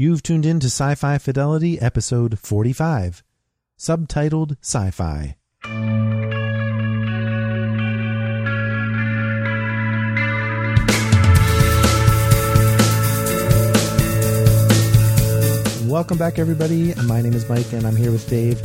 You've 0.00 0.22
tuned 0.22 0.46
in 0.46 0.60
to 0.60 0.66
Sci-Fi 0.68 1.18
Fidelity, 1.18 1.80
episode 1.80 2.38
45, 2.38 3.24
subtitled 3.76 4.56
Sci-Fi. 4.60 5.34
Welcome 15.90 16.16
back, 16.16 16.38
everybody. 16.38 16.94
My 17.02 17.20
name 17.20 17.32
is 17.32 17.48
Mike, 17.48 17.72
and 17.72 17.84
I'm 17.84 17.96
here 17.96 18.12
with 18.12 18.30
Dave, 18.30 18.62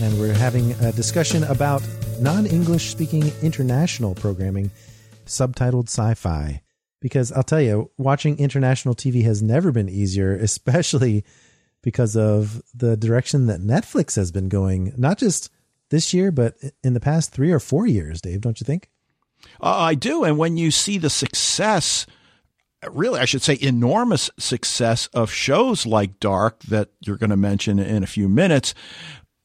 and 0.00 0.16
we're 0.20 0.34
having 0.34 0.70
a 0.74 0.92
discussion 0.92 1.42
about 1.42 1.82
non 2.20 2.46
English 2.46 2.90
speaking 2.90 3.32
international 3.42 4.14
programming, 4.14 4.70
subtitled 5.26 5.88
sci 5.88 6.14
fi. 6.14 6.62
Because 7.00 7.30
I'll 7.32 7.42
tell 7.42 7.60
you, 7.60 7.90
watching 7.98 8.38
international 8.38 8.94
TV 8.94 9.22
has 9.24 9.42
never 9.42 9.72
been 9.72 9.88
easier, 9.88 10.34
especially 10.40 11.24
because 11.82 12.16
of 12.16 12.62
the 12.74 12.96
direction 12.96 13.46
that 13.46 13.60
Netflix 13.60 14.16
has 14.16 14.32
been 14.32 14.48
going, 14.48 14.92
not 14.96 15.18
just 15.18 15.50
this 15.90 16.12
year, 16.12 16.32
but 16.32 16.56
in 16.82 16.94
the 16.94 17.00
past 17.00 17.32
three 17.32 17.52
or 17.52 17.60
four 17.60 17.86
years, 17.86 18.20
Dave, 18.20 18.40
don't 18.40 18.60
you 18.60 18.64
think? 18.64 18.88
Uh, 19.60 19.76
I 19.78 19.94
do. 19.94 20.24
And 20.24 20.38
when 20.38 20.56
you 20.56 20.70
see 20.70 20.98
the 20.98 21.10
success 21.10 22.06
really, 22.90 23.20
I 23.20 23.24
should 23.24 23.42
say, 23.42 23.58
enormous 23.60 24.30
success 24.38 25.06
of 25.08 25.30
shows 25.30 25.86
like 25.86 26.20
Dark 26.20 26.62
that 26.64 26.90
you're 27.00 27.16
going 27.16 27.30
to 27.30 27.36
mention 27.36 27.78
in 27.78 28.02
a 28.02 28.08
few 28.08 28.28
minutes. 28.28 28.74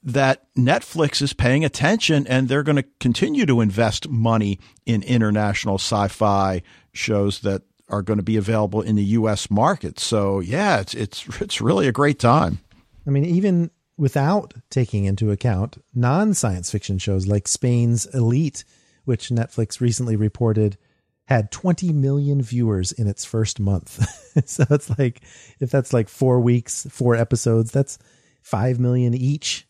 That 0.04 0.48
Netflix 0.56 1.22
is 1.22 1.34
paying 1.34 1.64
attention 1.64 2.26
and 2.26 2.50
they're 2.50 2.64
going 2.64 2.78
to 2.78 2.86
continue 3.00 3.46
to 3.46 3.62
invest 3.62 4.10
money 4.10 4.60
in 4.86 5.04
international 5.04 5.76
sci 5.76 6.08
fi 6.08 6.64
shows 6.94 7.42
that 7.42 7.64
are 7.90 8.02
going 8.02 8.18
to 8.18 8.24
be 8.24 8.38
available 8.38 8.82
in 8.82 8.96
the 8.96 9.04
U.S. 9.04 9.52
market. 9.52 10.00
So, 10.00 10.40
yeah, 10.40 10.80
it's, 10.80 10.94
it's, 10.94 11.42
it's 11.42 11.62
really 11.62 11.88
a 11.88 11.92
great 11.92 12.20
time. 12.20 12.60
I 13.06 13.10
mean, 13.10 13.26
even 13.26 13.72
without 13.98 14.54
taking 14.70 15.06
into 15.06 15.32
account 15.32 15.84
non 15.94 16.34
science 16.34 16.72
fiction 16.72 16.98
shows 16.98 17.28
like 17.28 17.48
Spain's 17.48 18.06
Elite, 18.08 18.64
which 19.06 19.30
Netflix 19.30 19.82
recently 19.82 20.16
reported 20.16 20.78
had 21.26 21.52
20 21.52 21.94
million 21.94 22.42
viewers 22.42 22.92
in 22.92 23.08
its 23.08 23.24
first 23.24 23.60
month. 23.60 24.06
so 24.46 24.66
it's 24.70 24.98
like, 24.98 25.22
if 25.60 25.70
that's 25.70 25.94
like 25.94 26.10
four 26.10 26.40
weeks, 26.40 26.88
four 26.90 27.16
episodes, 27.16 27.72
that's 27.72 28.00
5 28.42 28.80
million 28.80 29.14
each. 29.14 29.68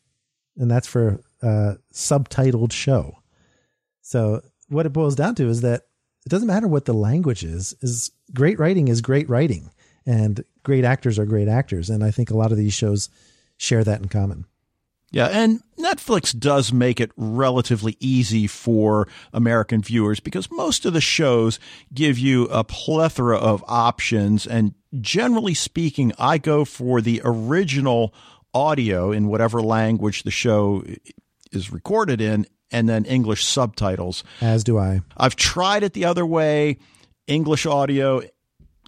And 0.58 0.69
that's 0.69 0.88
for 0.88 1.22
a 1.41 1.78
subtitled 1.94 2.72
show. 2.72 3.17
So 4.02 4.41
what 4.69 4.85
it 4.85 4.94
boils 4.94 5.16
down 5.16 5.35
to 5.35 5.47
is 5.50 5.61
that 5.61 5.83
it 6.25 6.30
doesn't 6.30 6.47
matter 6.47 6.67
what 6.67 6.86
the 6.86 6.94
language 6.94 7.44
is, 7.44 7.75
is 7.81 8.11
great 8.33 8.59
writing 8.59 8.88
is 8.88 9.02
great 9.02 9.30
writing 9.30 9.72
and 10.05 10.44
great 10.63 10.86
actors 10.86 11.17
are 11.19 11.25
great 11.25 11.47
actors. 11.47 11.89
And 11.89 12.03
I 12.03 12.11
think 12.11 12.30
a 12.30 12.38
lot 12.38 12.52
of 12.52 12.58
these 12.58 12.73
shows 12.73 13.09
share 13.58 13.83
that 13.83 14.02
in 14.02 14.08
common. 14.08 14.45
Yeah, 15.13 15.28
and 15.28 15.61
Netflix 15.78 16.38
does 16.38 16.72
make 16.72 17.01
it 17.01 17.12
relatively 17.18 17.97
easy 18.00 18.47
for 18.47 19.09
American 19.34 19.81
viewers 19.81 20.22
because 20.22 20.50
most 20.50 20.85
of 20.85 20.94
the 20.94 21.01
shows 21.01 21.59
give 21.94 22.18
you 22.18 22.46
a 22.46 22.63
plethora 22.63 23.38
of 23.38 23.62
options. 23.67 24.47
And 24.47 24.73
generally 25.01 25.53
speaking, 25.53 26.13
I 26.17 26.38
go 26.38 26.63
for 26.63 27.01
the 27.01 27.22
original 27.25 28.13
audio 28.53 29.12
in 29.12 29.28
whatever 29.28 29.62
language 29.62 30.23
the 30.23 30.31
show 30.31 30.85
is 31.51 31.73
recorded 31.73 32.22
in 32.22 32.47
and 32.72 32.88
then 32.88 33.06
English 33.06 33.46
subtitles. 33.46 34.24
As 34.42 34.64
do 34.64 34.78
I. 34.78 35.02
I've 35.18 35.36
tried 35.36 35.84
it 35.84 35.94
the 35.94 36.06
other 36.06 36.26
way, 36.26 36.78
English 37.28 37.66
audio, 37.66 38.22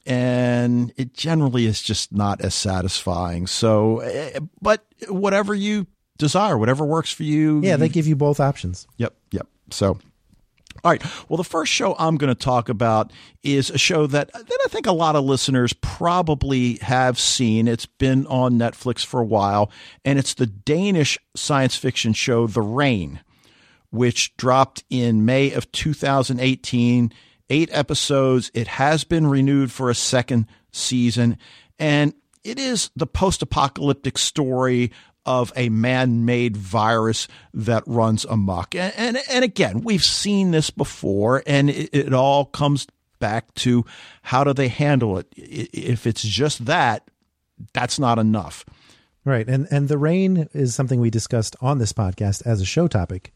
and 0.05 0.91
it 0.97 1.13
generally 1.13 1.65
is 1.65 1.81
just 1.81 2.11
not 2.11 2.41
as 2.41 2.53
satisfying. 2.53 3.47
So, 3.47 3.99
eh, 3.99 4.39
but 4.61 4.85
whatever 5.07 5.53
you 5.53 5.87
desire, 6.17 6.57
whatever 6.57 6.85
works 6.85 7.11
for 7.11 7.23
you. 7.23 7.61
Yeah, 7.61 7.77
they 7.77 7.89
give 7.89 8.07
you 8.07 8.15
both 8.15 8.39
options. 8.39 8.87
Yep, 8.97 9.13
yep. 9.31 9.47
So, 9.71 9.99
all 10.83 10.91
right. 10.91 11.03
Well, 11.29 11.37
the 11.37 11.43
first 11.43 11.71
show 11.71 11.95
I'm 11.97 12.17
going 12.17 12.33
to 12.33 12.35
talk 12.35 12.67
about 12.67 13.11
is 13.43 13.69
a 13.69 13.77
show 13.77 14.07
that 14.07 14.33
that 14.33 14.59
I 14.65 14.67
think 14.67 14.85
a 14.85 14.91
lot 14.91 15.15
of 15.15 15.23
listeners 15.23 15.73
probably 15.73 16.77
have 16.81 17.19
seen. 17.19 17.67
It's 17.67 17.85
been 17.85 18.27
on 18.27 18.53
Netflix 18.53 19.05
for 19.05 19.21
a 19.21 19.25
while, 19.25 19.71
and 20.03 20.19
it's 20.19 20.33
the 20.33 20.47
Danish 20.47 21.17
science 21.35 21.75
fiction 21.75 22.13
show 22.13 22.47
The 22.47 22.61
Rain, 22.61 23.21
which 23.93 24.35
dropped 24.37 24.83
in 24.89 25.23
May 25.23 25.51
of 25.51 25.71
2018. 25.71 27.13
Eight 27.49 27.69
episodes. 27.71 28.49
It 28.55 28.67
has 28.67 29.03
been 29.03 29.27
renewed 29.27 29.71
for 29.71 29.89
a 29.89 29.95
second 29.95 30.47
season, 30.71 31.37
and 31.77 32.13
it 32.43 32.57
is 32.57 32.89
the 32.95 33.05
post-apocalyptic 33.05 34.17
story 34.17 34.91
of 35.25 35.53
a 35.55 35.69
man-made 35.69 36.57
virus 36.57 37.27
that 37.53 37.83
runs 37.85 38.25
amok. 38.25 38.73
And, 38.73 38.93
and, 38.97 39.17
and 39.29 39.43
again, 39.43 39.81
we've 39.81 40.03
seen 40.03 40.51
this 40.51 40.71
before, 40.71 41.43
and 41.45 41.69
it, 41.69 41.89
it 41.93 42.13
all 42.13 42.45
comes 42.45 42.87
back 43.19 43.53
to 43.55 43.85
how 44.23 44.43
do 44.43 44.53
they 44.53 44.69
handle 44.69 45.19
it? 45.19 45.27
If 45.35 46.07
it's 46.07 46.23
just 46.23 46.65
that, 46.65 47.11
that's 47.73 47.99
not 47.99 48.17
enough. 48.17 48.65
Right. 49.25 49.47
And 49.47 49.67
and 49.69 49.87
the 49.87 49.97
rain 49.97 50.49
is 50.53 50.73
something 50.73 50.99
we 50.99 51.09
discussed 51.09 51.55
on 51.61 51.77
this 51.77 51.93
podcast 51.93 52.45
as 52.45 52.61
a 52.61 52.65
show 52.65 52.87
topic, 52.87 53.33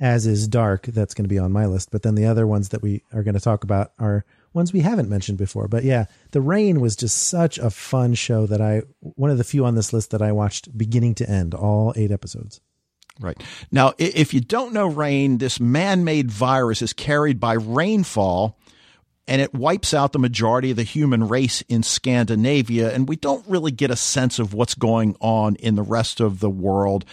as 0.00 0.26
is 0.26 0.48
dark. 0.48 0.86
That's 0.86 1.14
going 1.14 1.24
to 1.24 1.28
be 1.28 1.38
on 1.38 1.52
my 1.52 1.66
list. 1.66 1.90
But 1.90 2.02
then 2.02 2.14
the 2.14 2.26
other 2.26 2.46
ones 2.46 2.70
that 2.70 2.82
we 2.82 3.04
are 3.12 3.22
going 3.22 3.34
to 3.34 3.40
talk 3.40 3.62
about 3.62 3.92
are 3.98 4.24
ones 4.52 4.72
we 4.72 4.80
haven't 4.80 5.08
mentioned 5.08 5.38
before. 5.38 5.68
But 5.68 5.84
yeah, 5.84 6.06
The 6.32 6.40
Rain 6.40 6.80
was 6.80 6.96
just 6.96 7.28
such 7.28 7.58
a 7.58 7.70
fun 7.70 8.14
show 8.14 8.46
that 8.46 8.60
I, 8.60 8.82
one 9.00 9.30
of 9.30 9.38
the 9.38 9.44
few 9.44 9.64
on 9.64 9.74
this 9.74 9.92
list 9.92 10.10
that 10.10 10.22
I 10.22 10.32
watched 10.32 10.76
beginning 10.76 11.14
to 11.16 11.30
end, 11.30 11.54
all 11.54 11.92
eight 11.96 12.10
episodes. 12.10 12.60
Right. 13.20 13.40
Now, 13.70 13.92
if 13.98 14.32
you 14.32 14.40
don't 14.40 14.72
know 14.72 14.86
rain, 14.86 15.38
this 15.38 15.60
man 15.60 16.04
made 16.04 16.30
virus 16.30 16.80
is 16.80 16.94
carried 16.94 17.38
by 17.38 17.52
rainfall 17.52 18.58
and 19.28 19.42
it 19.42 19.54
wipes 19.54 19.92
out 19.92 20.12
the 20.12 20.18
majority 20.18 20.70
of 20.70 20.76
the 20.76 20.82
human 20.82 21.28
race 21.28 21.60
in 21.68 21.82
Scandinavia. 21.82 22.92
And 22.92 23.08
we 23.08 23.16
don't 23.16 23.46
really 23.46 23.70
get 23.70 23.90
a 23.90 23.96
sense 23.96 24.38
of 24.38 24.54
what's 24.54 24.74
going 24.74 25.16
on 25.20 25.56
in 25.56 25.74
the 25.74 25.82
rest 25.82 26.20
of 26.20 26.40
the 26.40 26.50
world. 26.50 27.04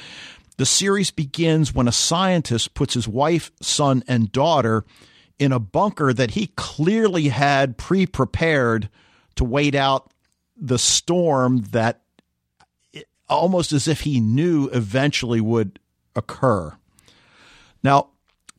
The 0.58 0.66
series 0.66 1.12
begins 1.12 1.74
when 1.74 1.88
a 1.88 1.92
scientist 1.92 2.74
puts 2.74 2.96
his 2.96 3.08
wife, 3.08 3.52
son, 3.62 4.04
and 4.08 4.32
daughter 4.32 4.86
in 5.38 5.52
a 5.52 5.60
bunker 5.60 6.14
that 6.14 6.32
he 6.32 6.48
clearly 6.56 7.28
had 7.28 7.78
pre 7.78 8.06
prepared 8.06 8.90
to 9.36 9.44
wait 9.44 9.76
out 9.76 10.12
the 10.56 10.80
storm 10.80 11.60
that 11.72 12.02
almost 13.30 13.72
as 13.72 13.88
if 13.88 14.02
he 14.02 14.20
knew 14.20 14.68
eventually 14.70 15.40
would 15.40 15.80
occur. 16.16 16.76
Now, 17.84 18.10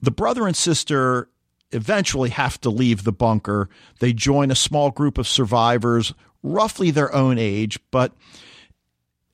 the 0.01 0.13
brother 0.13 0.47
and 0.47 0.57
sister 0.57 1.29
eventually 1.73 2.31
have 2.31 2.61
to 2.61 2.71
leave 2.71 3.03
the 3.03 3.13
bunker. 3.13 3.69
They 3.99 4.13
join 4.13 4.51
a 4.51 4.57
small 4.57 4.91
group 4.93 5.19
of 5.19 5.27
survivors, 5.27 6.15
roughly 6.43 6.91
their 6.93 7.13
own 7.13 7.39
age, 7.39 7.79
but 7.91 8.13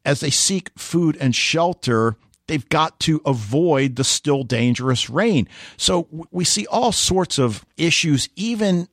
as 0.05 0.21
they 0.21 0.31
seek 0.31 0.71
food 0.77 1.17
and 1.21 1.35
shelter, 1.35 2.17
they've 2.47 2.69
got 2.69 2.99
to 3.01 3.21
avoid 3.25 3.97
the 3.97 4.05
still 4.05 4.45
dangerous 4.45 5.09
rain. 5.09 5.49
So 5.77 6.09
we 6.31 6.45
see 6.45 6.67
all 6.67 6.93
sorts 6.93 7.39
of 7.39 7.65
issues, 7.77 8.29
even 8.37 8.89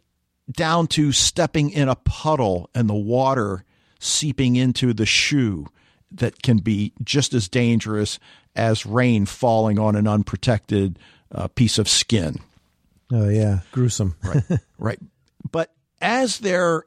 down 0.50 0.88
to 0.88 1.12
stepping 1.12 1.70
in 1.70 1.88
a 1.88 1.96
puddle 1.96 2.70
and 2.76 2.90
the 2.90 2.94
water 2.94 3.64
seeping 4.00 4.56
into 4.56 4.94
the 4.94 5.06
shoe 5.06 5.68
that 6.12 6.42
can 6.42 6.58
be 6.58 6.94
just 7.04 7.34
as 7.34 7.48
dangerous 7.48 8.20
as 8.56 8.86
rain 8.86 9.26
falling 9.26 9.80
on 9.80 9.96
an 9.96 10.08
unprotected 10.08 11.00
uh, 11.34 11.48
piece 11.50 11.78
of 11.78 11.88
skin. 11.88 12.38
Oh, 13.12 13.30
yeah. 13.30 13.60
Gruesome. 13.72 14.16
right. 14.24 14.44
Right. 14.78 15.00
But 15.52 15.72
as 16.02 16.40
they're 16.40 16.86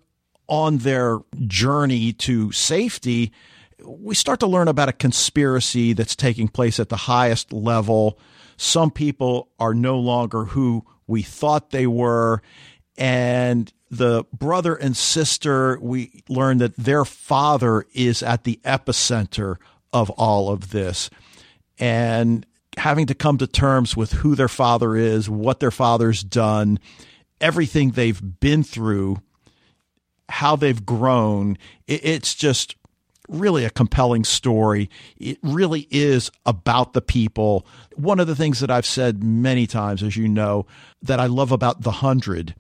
on 0.49 0.78
their 0.78 1.20
journey 1.46 2.12
to 2.12 2.50
safety, 2.50 3.32
we 3.86 4.14
start 4.14 4.40
to 4.40 4.46
learn 4.46 4.69
about 4.69 4.88
a 4.88 4.92
conspiracy 4.92 5.92
that's 5.92 6.16
taking 6.16 6.48
place 6.48 6.81
at 6.81 6.88
the 6.88 6.96
highest 6.96 7.52
level. 7.52 8.19
Some 8.56 8.90
people 8.90 9.50
are 9.58 9.75
no 9.75 9.98
longer 9.98 10.44
who 10.44 10.84
we 11.06 11.22
thought 11.22 11.70
they 11.70 11.86
were. 11.86 12.42
And 12.96 13.72
the 13.90 14.25
brother 14.32 14.75
and 14.75 14.96
sister, 14.96 15.78
we 15.81 16.22
learn 16.28 16.58
that 16.58 16.76
their 16.76 17.04
father 17.04 17.84
is 17.92 18.22
at 18.22 18.44
the 18.44 18.60
epicenter 18.64 19.56
of 19.92 20.10
all 20.10 20.50
of 20.50 20.70
this. 20.70 21.10
And 21.78 22.46
having 22.76 23.06
to 23.06 23.14
come 23.14 23.38
to 23.38 23.46
terms 23.46 23.96
with 23.96 24.12
who 24.12 24.34
their 24.34 24.48
father 24.48 24.96
is, 24.96 25.28
what 25.28 25.60
their 25.60 25.70
father's 25.70 26.22
done, 26.22 26.78
everything 27.40 27.90
they've 27.90 28.40
been 28.40 28.62
through, 28.62 29.20
how 30.28 30.56
they've 30.56 30.84
grown. 30.84 31.58
It's 31.87 32.34
just 32.34 32.76
really 33.29 33.65
a 33.65 33.71
compelling 33.71 34.25
story. 34.25 34.91
It 35.17 35.38
really 35.43 35.87
is 35.91 36.31
about 36.44 36.93
the 36.93 37.03
people. 37.03 37.67
One 37.94 38.21
of 38.21 38.26
the 38.26 38.37
things 38.37 38.61
that 38.61 38.71
I've 38.71 38.87
said 38.87 39.23
many 39.23 39.67
times, 39.67 40.03
as 40.03 40.17
you 40.17 40.29
know, 40.29 40.67
that 41.03 41.21
I 41.21 41.26
love 41.26 41.53
about 41.53 41.82
The 41.82 41.93
Hundred 41.93 42.55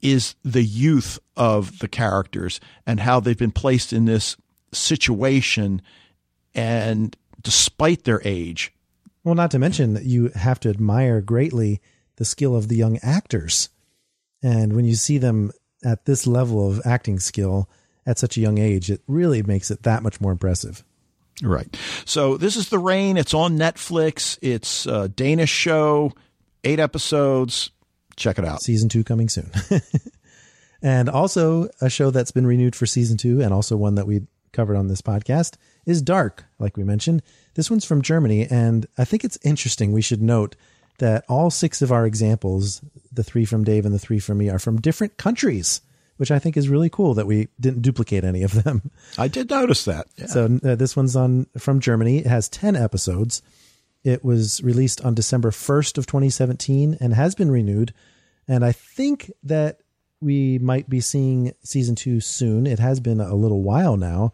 is 0.00 0.36
the 0.44 0.62
youth 0.62 1.18
of 1.36 1.80
the 1.80 1.88
characters 1.88 2.60
and 2.86 3.00
how 3.00 3.20
they've 3.20 3.36
been 3.36 3.50
placed 3.50 3.92
in 3.92 4.04
this 4.04 4.36
situation 4.72 5.82
and 6.54 7.16
despite 7.42 8.04
their 8.04 8.20
age. 8.24 8.72
Well, 9.24 9.34
not 9.34 9.50
to 9.52 9.58
mention 9.58 9.94
that 9.94 10.04
you 10.04 10.28
have 10.28 10.60
to 10.60 10.70
admire 10.70 11.20
greatly 11.20 11.80
the 12.16 12.24
skill 12.24 12.56
of 12.56 12.68
the 12.68 12.76
young 12.76 12.98
actors. 13.02 13.68
And 14.42 14.74
when 14.74 14.84
you 14.84 14.94
see 14.94 15.18
them 15.18 15.50
at 15.84 16.04
this 16.04 16.26
level 16.26 16.68
of 16.68 16.80
acting 16.84 17.18
skill 17.18 17.68
at 18.08 18.18
such 18.18 18.38
a 18.38 18.40
young 18.40 18.56
age, 18.56 18.90
it 18.90 19.02
really 19.06 19.42
makes 19.42 19.70
it 19.70 19.82
that 19.82 20.02
much 20.02 20.18
more 20.18 20.32
impressive. 20.32 20.82
Right. 21.42 21.76
So 22.06 22.38
this 22.38 22.56
is 22.56 22.70
The 22.70 22.78
Rain. 22.78 23.18
It's 23.18 23.34
on 23.34 23.58
Netflix. 23.58 24.38
It's 24.40 24.86
a 24.86 25.08
Danish 25.08 25.50
show, 25.50 26.12
eight 26.64 26.80
episodes. 26.80 27.70
Check 28.16 28.38
it 28.38 28.46
out. 28.46 28.62
Season 28.62 28.88
two 28.88 29.04
coming 29.04 29.28
soon. 29.28 29.50
and 30.82 31.10
also 31.10 31.68
a 31.82 31.90
show 31.90 32.10
that's 32.10 32.30
been 32.30 32.46
renewed 32.46 32.74
for 32.74 32.86
season 32.86 33.18
two, 33.18 33.42
and 33.42 33.52
also 33.52 33.76
one 33.76 33.96
that 33.96 34.06
we 34.06 34.22
covered 34.52 34.76
on 34.76 34.88
this 34.88 35.02
podcast 35.02 35.56
is 35.84 36.00
Dark, 36.00 36.44
like 36.58 36.78
we 36.78 36.84
mentioned. 36.84 37.22
This 37.54 37.70
one's 37.70 37.84
from 37.84 38.00
Germany, 38.00 38.46
and 38.50 38.86
I 38.96 39.04
think 39.04 39.22
it's 39.22 39.38
interesting. 39.44 39.92
We 39.92 40.02
should 40.02 40.22
note 40.22 40.56
that 40.98 41.24
all 41.28 41.50
six 41.50 41.82
of 41.82 41.92
our 41.92 42.06
examples, 42.06 42.80
the 43.12 43.22
three 43.22 43.44
from 43.44 43.64
Dave 43.64 43.84
and 43.84 43.94
the 43.94 43.98
three 43.98 44.18
from 44.18 44.38
me, 44.38 44.48
are 44.48 44.58
from 44.58 44.80
different 44.80 45.18
countries, 45.18 45.82
which 46.18 46.30
I 46.30 46.38
think 46.38 46.56
is 46.56 46.68
really 46.68 46.90
cool 46.90 47.14
that 47.14 47.26
we 47.26 47.48
didn't 47.58 47.82
duplicate 47.82 48.24
any 48.24 48.42
of 48.42 48.62
them. 48.62 48.90
I 49.16 49.28
did 49.28 49.50
notice 49.50 49.84
that. 49.86 50.06
Yeah. 50.16 50.26
So 50.26 50.58
uh, 50.64 50.74
this 50.74 50.94
one's 50.94 51.16
on 51.16 51.46
from 51.56 51.80
Germany. 51.80 52.18
It 52.18 52.26
has 52.26 52.48
10 52.48 52.76
episodes. 52.76 53.40
It 54.04 54.24
was 54.24 54.62
released 54.62 55.04
on 55.04 55.14
December 55.14 55.50
1st 55.50 55.98
of 55.98 56.06
2017 56.06 56.98
and 57.00 57.14
has 57.14 57.34
been 57.34 57.50
renewed. 57.50 57.94
And 58.46 58.64
I 58.64 58.72
think 58.72 59.30
that 59.44 59.80
we 60.20 60.58
might 60.58 60.88
be 60.88 61.00
seeing 61.00 61.52
season 61.62 61.94
2 61.94 62.20
soon. 62.20 62.66
It 62.66 62.78
has 62.78 63.00
been 63.00 63.20
a 63.20 63.34
little 63.34 63.62
while 63.62 63.96
now, 63.96 64.32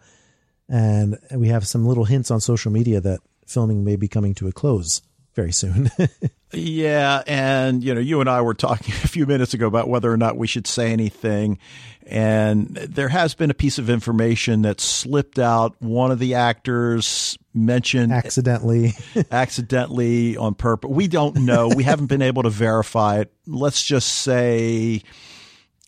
and 0.69 1.19
we 1.31 1.49
have 1.49 1.67
some 1.67 1.87
little 1.87 2.05
hints 2.05 2.31
on 2.31 2.41
social 2.41 2.73
media 2.73 3.01
that 3.01 3.21
filming 3.47 3.85
may 3.85 3.97
be 3.97 4.09
coming 4.09 4.35
to 4.35 4.49
a 4.49 4.53
close 4.53 5.03
very 5.35 5.53
soon. 5.53 5.91
yeah, 6.53 7.23
and 7.27 7.83
you 7.83 7.95
know, 7.95 8.01
you 8.01 8.21
and 8.21 8.29
I 8.29 8.41
were 8.41 8.55
talking 8.55 8.95
a 9.05 9.09
few 9.09 9.27
minutes 9.27 9.55
ago 9.55 9.67
about 9.67 9.89
whether 9.89 10.11
or 10.11 10.17
not 10.17 10.37
we 10.37 10.47
should 10.47 10.67
say 10.67 10.93
anything, 10.93 11.59
and 12.07 12.69
there 12.69 13.09
has 13.09 13.35
been 13.35 13.51
a 13.51 13.55
piece 13.55 13.79
of 13.79 13.91
information 13.91 14.63
that 14.63 14.81
slipped 14.81 15.39
out. 15.39 15.75
One 15.81 16.11
of 16.11 16.19
the 16.19 16.35
actors 16.35 17.39
mentioned 17.53 18.13
accidentally, 18.13 18.95
accidentally 19.31 20.37
on 20.37 20.55
purpose. 20.55 20.91
We 20.91 21.09
don't 21.09 21.37
know. 21.37 21.69
We 21.69 21.85
haven't 21.85 22.07
been 22.07 22.23
able 22.23 22.45
to 22.45 22.51
verify 22.51 23.21
it. 23.21 23.33
Let's 23.47 23.83
just 23.83 24.09
say 24.09 25.03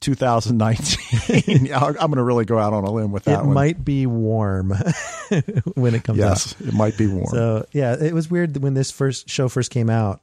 2019. 0.00 1.72
I'm 1.74 1.92
going 1.92 2.16
to 2.16 2.22
really 2.22 2.44
go 2.44 2.58
out 2.58 2.72
on 2.72 2.84
a 2.84 2.90
limb 2.90 3.12
with 3.12 3.24
that 3.24 3.40
it 3.40 3.44
one. 3.44 3.54
might 3.54 3.84
be 3.84 4.06
warm 4.06 4.70
when 5.74 5.94
it 5.94 6.04
comes 6.04 6.18
yes, 6.18 6.54
out. 6.54 6.60
Yes, 6.60 6.68
it 6.68 6.74
might 6.74 6.96
be 6.96 7.06
warm. 7.06 7.26
So, 7.26 7.66
yeah, 7.72 7.96
it 8.00 8.14
was 8.14 8.30
weird 8.30 8.56
when 8.58 8.74
this 8.74 8.90
first 8.90 9.28
show 9.28 9.48
first 9.48 9.70
came 9.70 9.90
out. 9.90 10.20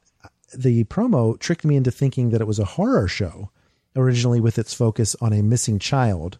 The 0.56 0.84
promo 0.86 1.40
tricked 1.40 1.66
me 1.66 1.76
into 1.76 1.92
thinking 1.92 2.30
that 2.30 2.42
it 2.42 2.48
was 2.48 2.60
a 2.60 2.66
horror 2.66 3.08
show 3.08 3.50
originally 3.96 4.40
with 4.40 4.58
its 4.58 4.74
focus 4.74 5.16
on 5.22 5.34
a 5.34 5.42
missing 5.42 5.80
child. 5.80 6.38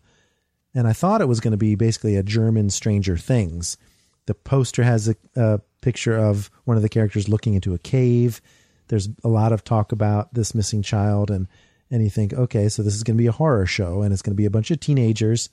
And 0.76 0.88
I 0.88 0.94
thought 0.94 1.22
it 1.22 1.28
was 1.28 1.40
going 1.40 1.52
to 1.52 1.58
be 1.58 1.76
basically 1.76 2.16
a 2.16 2.24
German 2.24 2.70
Stranger 2.70 3.18
Things. 3.18 3.78
The 4.26 4.34
poster 4.34 4.84
has 4.84 5.10
a, 5.10 5.16
a 5.36 5.60
picture 5.82 6.18
of 6.18 6.50
one 6.66 6.78
of 6.78 6.84
the 6.84 6.90
characters 6.90 7.30
looking 7.30 7.54
into 7.54 7.74
a 7.74 7.80
cave. 7.80 8.42
There's 8.88 9.10
a 9.24 9.28
lot 9.28 9.52
of 9.52 9.64
talk 9.64 9.92
about 9.92 10.34
this 10.34 10.56
missing 10.56 10.82
child 10.82 11.30
and 11.30 11.48
and 11.94 12.04
you 12.04 12.10
think, 12.10 12.34
okay, 12.34 12.70
so 12.70 12.82
this 12.82 12.96
is 12.96 13.04
going 13.04 13.16
to 13.16 13.22
be 13.22 13.28
a 13.28 13.32
horror 13.32 13.68
show 13.68 14.02
and 14.02 14.12
it's 14.12 14.24
going 14.24 14.34
to 14.34 14.42
be 14.42 14.48
a 14.48 14.50
bunch 14.50 14.72
of 14.72 14.80
teenagers, 14.80 15.48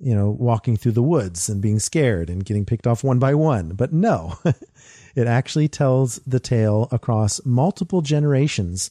you 0.00 0.12
know, 0.12 0.28
walking 0.28 0.76
through 0.76 0.90
the 0.90 1.04
woods 1.04 1.48
and 1.48 1.62
being 1.62 1.78
scared 1.78 2.28
and 2.28 2.44
getting 2.44 2.64
picked 2.64 2.88
off 2.88 3.04
one 3.04 3.20
by 3.20 3.32
one. 3.32 3.76
But 3.76 3.92
no, 3.92 4.36
it 5.14 5.28
actually 5.28 5.68
tells 5.68 6.16
the 6.26 6.40
tale 6.40 6.88
across 6.90 7.40
multiple 7.46 8.02
generations 8.02 8.90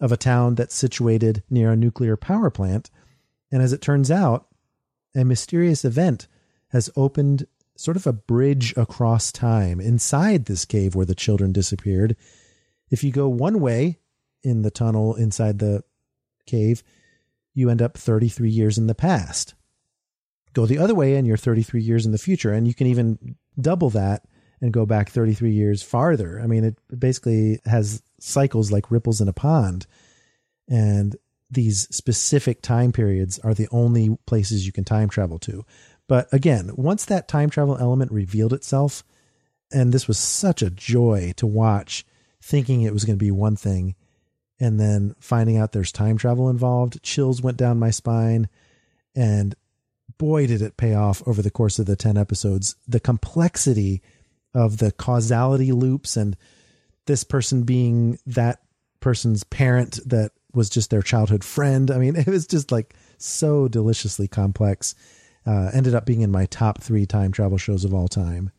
of 0.00 0.10
a 0.10 0.16
town 0.16 0.54
that's 0.54 0.74
situated 0.74 1.42
near 1.50 1.70
a 1.72 1.76
nuclear 1.76 2.16
power 2.16 2.48
plant. 2.48 2.90
And 3.52 3.60
as 3.60 3.74
it 3.74 3.82
turns 3.82 4.10
out, 4.10 4.46
a 5.14 5.26
mysterious 5.26 5.84
event 5.84 6.28
has 6.68 6.88
opened 6.96 7.46
sort 7.76 7.98
of 7.98 8.06
a 8.06 8.12
bridge 8.14 8.74
across 8.74 9.32
time 9.32 9.82
inside 9.82 10.46
this 10.46 10.64
cave 10.64 10.94
where 10.94 11.04
the 11.04 11.14
children 11.14 11.52
disappeared. 11.52 12.16
If 12.90 13.04
you 13.04 13.12
go 13.12 13.28
one 13.28 13.60
way 13.60 13.98
in 14.42 14.62
the 14.62 14.70
tunnel 14.70 15.14
inside 15.14 15.58
the 15.58 15.84
cave, 16.48 16.82
you 17.54 17.70
end 17.70 17.82
up 17.82 17.96
33 17.96 18.50
years 18.50 18.78
in 18.78 18.86
the 18.86 18.94
past. 18.94 19.54
Go 20.52 20.66
the 20.66 20.78
other 20.78 20.94
way, 20.94 21.14
and 21.14 21.26
you're 21.26 21.36
33 21.36 21.82
years 21.82 22.06
in 22.06 22.12
the 22.12 22.18
future. 22.18 22.52
And 22.52 22.66
you 22.66 22.74
can 22.74 22.86
even 22.86 23.36
double 23.60 23.90
that 23.90 24.24
and 24.60 24.72
go 24.72 24.86
back 24.86 25.10
33 25.10 25.52
years 25.52 25.82
farther. 25.82 26.40
I 26.40 26.46
mean, 26.46 26.64
it 26.64 26.78
basically 26.98 27.60
has 27.64 28.02
cycles 28.18 28.72
like 28.72 28.90
ripples 28.90 29.20
in 29.20 29.28
a 29.28 29.32
pond. 29.32 29.86
And 30.68 31.16
these 31.50 31.88
specific 31.94 32.62
time 32.62 32.92
periods 32.92 33.38
are 33.38 33.54
the 33.54 33.68
only 33.70 34.16
places 34.26 34.66
you 34.66 34.72
can 34.72 34.84
time 34.84 35.08
travel 35.08 35.38
to. 35.40 35.64
But 36.08 36.28
again, 36.32 36.70
once 36.74 37.04
that 37.04 37.28
time 37.28 37.50
travel 37.50 37.76
element 37.78 38.12
revealed 38.12 38.52
itself, 38.52 39.04
and 39.72 39.92
this 39.92 40.08
was 40.08 40.18
such 40.18 40.62
a 40.62 40.70
joy 40.70 41.32
to 41.36 41.46
watch, 41.46 42.04
thinking 42.42 42.82
it 42.82 42.92
was 42.92 43.04
going 43.04 43.18
to 43.18 43.24
be 43.24 43.30
one 43.30 43.56
thing 43.56 43.94
and 44.60 44.78
then 44.78 45.14
finding 45.20 45.56
out 45.56 45.72
there's 45.72 45.92
time 45.92 46.16
travel 46.16 46.48
involved, 46.48 47.02
chills 47.02 47.42
went 47.42 47.56
down 47.56 47.78
my 47.78 47.90
spine. 47.90 48.48
And 49.14 49.54
boy, 50.18 50.46
did 50.46 50.62
it 50.62 50.76
pay 50.76 50.94
off 50.94 51.22
over 51.26 51.42
the 51.42 51.50
course 51.50 51.78
of 51.78 51.86
the 51.86 51.96
10 51.96 52.16
episodes. 52.16 52.76
The 52.86 53.00
complexity 53.00 54.02
of 54.54 54.78
the 54.78 54.92
causality 54.92 55.72
loops 55.72 56.16
and 56.16 56.36
this 57.06 57.24
person 57.24 57.62
being 57.62 58.18
that 58.26 58.60
person's 59.00 59.44
parent 59.44 60.00
that 60.06 60.32
was 60.52 60.68
just 60.68 60.90
their 60.90 61.02
childhood 61.02 61.44
friend. 61.44 61.90
I 61.90 61.98
mean, 61.98 62.16
it 62.16 62.26
was 62.26 62.46
just 62.46 62.72
like 62.72 62.94
so 63.18 63.68
deliciously 63.68 64.28
complex. 64.28 64.94
Uh, 65.46 65.70
ended 65.72 65.94
up 65.94 66.04
being 66.04 66.20
in 66.20 66.30
my 66.30 66.46
top 66.46 66.82
three 66.82 67.06
time 67.06 67.32
travel 67.32 67.58
shows 67.58 67.84
of 67.84 67.94
all 67.94 68.08
time. 68.08 68.50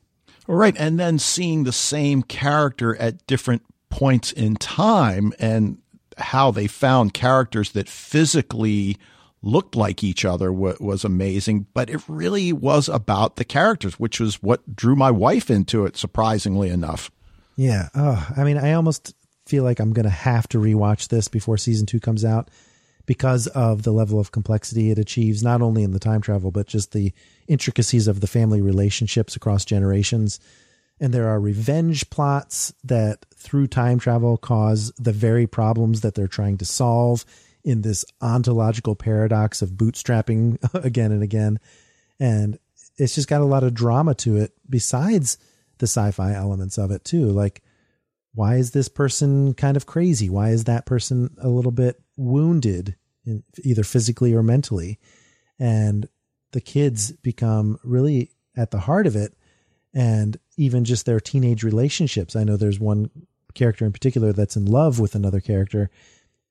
All 0.48 0.56
right. 0.56 0.76
And 0.80 1.00
then 1.00 1.20
seeing 1.20 1.64
the 1.64 1.72
same 1.72 2.24
character 2.24 2.96
at 2.96 3.28
different 3.28 3.62
points 3.90 4.32
in 4.32 4.56
time 4.56 5.34
and 5.40 5.78
how 6.20 6.52
they 6.52 6.68
found 6.68 7.14
characters 7.14 7.72
that 7.72 7.90
physically 7.90 8.98
looked 9.42 9.76
like 9.76 10.04
each 10.04 10.26
other 10.26 10.52
was 10.52 11.06
amazing, 11.06 11.66
but 11.74 11.90
it 11.90 12.02
really 12.08 12.52
was 12.52 12.90
about 12.90 13.38
the 13.38 13.46
characters, 13.46 14.00
which 14.00 14.20
was 14.20 14.44
what 14.44 14.76
drew 14.76 14.96
my 14.96 15.12
wife 15.12 15.50
into 15.50 15.86
it, 15.86 15.96
surprisingly 15.96 16.70
enough. 16.70 17.10
Yeah. 17.56 17.90
Oh, 17.96 18.28
I 18.36 18.44
mean, 18.44 18.58
I 18.58 18.74
almost 18.74 19.16
feel 19.46 19.64
like 19.64 19.80
I'm 19.80 19.94
going 19.94 20.06
to 20.06 20.10
have 20.10 20.48
to 20.50 20.60
rewatch 20.60 21.08
this 21.08 21.28
before 21.28 21.58
season 21.58 21.86
two 21.86 22.00
comes 22.00 22.26
out 22.26 22.50
because 23.06 23.48
of 23.48 23.84
the 23.84 23.92
level 23.92 24.20
of 24.20 24.32
complexity 24.32 24.92
it 24.92 25.00
achieves, 25.00 25.42
not 25.42 25.62
only 25.62 25.84
in 25.84 25.92
the 25.92 26.00
time 26.00 26.22
travel, 26.22 26.52
but 26.52 26.68
just 26.68 26.92
the 26.92 27.14
intricacies 27.48 28.08
of 28.08 28.20
the 28.20 28.28
family 28.28 28.62
relationships 28.62 29.36
across 29.36 29.66
generations 29.66 30.40
and 31.00 31.14
there 31.14 31.28
are 31.28 31.40
revenge 31.40 32.10
plots 32.10 32.74
that 32.84 33.26
through 33.36 33.68
time 33.68 34.00
travel 34.00 34.38
cause 34.38 34.92
the 34.98 35.14
very 35.14 35.48
problems 35.48 36.02
that 36.02 36.16
they're 36.16 36.28
trying 36.28 36.58
to 36.58 36.66
solve 36.66 37.26
in 37.64 37.82
this 37.82 38.06
ontological 38.22 38.96
paradox 38.96 39.62
of 39.62 39.72
bootstrapping 39.72 40.58
again 40.84 41.12
and 41.12 41.24
again. 41.24 41.60
And 42.20 42.60
it's 42.98 43.16
just 43.16 43.30
got 43.30 43.42
a 43.42 43.46
lot 43.46 43.64
of 43.64 43.74
drama 43.74 44.16
to 44.16 44.38
it 44.38 44.54
besides 44.70 45.38
the 45.78 45.88
sci-fi 45.88 46.34
elements 46.34 46.78
of 46.78 46.92
it 46.92 47.06
too. 47.06 47.28
Like 47.28 47.62
why 48.34 48.56
is 48.56 48.72
this 48.72 48.88
person 48.88 49.54
kind 49.54 49.76
of 49.76 49.86
crazy? 49.86 50.30
Why 50.30 50.50
is 50.50 50.66
that 50.66 50.86
person 50.86 51.36
a 51.42 51.50
little 51.50 51.72
bit 51.72 52.02
wounded 52.16 52.96
in, 53.26 53.44
either 53.64 53.84
physically 53.84 54.34
or 54.34 54.44
mentally? 54.44 55.00
And 55.58 56.08
the 56.52 56.62
kids 56.62 57.12
become 57.12 57.80
really 57.84 58.32
at 58.56 58.72
the 58.72 58.80
heart 58.80 59.08
of 59.08 59.16
it. 59.16 59.36
And 59.94 60.38
even 60.60 60.84
just 60.84 61.06
their 61.06 61.22
teenage 61.22 61.64
relationships. 61.64 62.36
I 62.36 62.44
know 62.44 62.58
there's 62.58 62.82
one 62.82 63.10
character 63.54 63.86
in 63.86 63.94
particular 63.94 64.34
that's 64.34 64.58
in 64.58 64.66
love 64.66 65.00
with 65.00 65.16
another 65.16 65.40
character, 65.40 65.90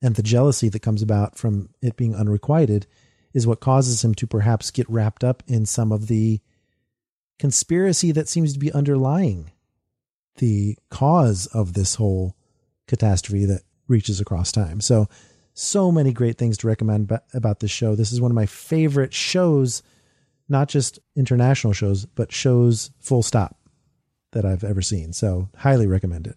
and 0.01 0.15
the 0.15 0.23
jealousy 0.23 0.71
that 0.71 0.81
comes 0.81 1.03
about 1.03 1.37
from 1.37 1.69
it 1.83 1.97
being 1.97 2.15
unrequited 2.15 2.87
is 3.35 3.47
what 3.47 3.61
causes 3.61 4.03
him 4.03 4.15
to 4.15 4.27
perhaps 4.27 4.71
get 4.71 4.89
wrapped 4.89 5.23
up 5.23 5.43
in 5.47 5.67
some 5.67 5.93
of 5.93 6.07
the 6.07 6.41
conspiracy 7.39 8.11
that 8.11 8.29
seems 8.29 8.55
to 8.55 8.59
be 8.59 8.73
underlying 8.73 9.53
the 10.37 10.79
cause 10.89 11.47
of 11.49 11.75
this 11.75 11.97
whole 11.97 12.35
catastrophe 12.87 13.45
that 13.45 13.63
reaches 13.89 14.21
across 14.21 14.51
time. 14.51 14.81
So, 14.81 15.07
so 15.53 15.93
many 15.93 16.13
great 16.13 16.39
things 16.39 16.57
to 16.59 16.67
recommend 16.67 17.13
about 17.35 17.61
this 17.61 17.71
show. 17.71 17.95
This 17.95 18.13
is 18.13 18.21
one 18.21 18.31
of 18.31 18.37
my 18.37 18.47
favorite 18.47 19.13
shows, 19.13 19.83
not 20.49 20.69
just 20.69 20.99
international 21.15 21.75
shows, 21.75 22.07
but 22.07 22.33
shows 22.33 22.91
full 23.01 23.23
stop 23.23 23.58
that 24.33 24.45
I've 24.45 24.65
ever 24.65 24.83
seen. 24.83 25.13
So, 25.13 25.49
highly 25.57 25.87
recommend 25.87 26.27
it. 26.27 26.37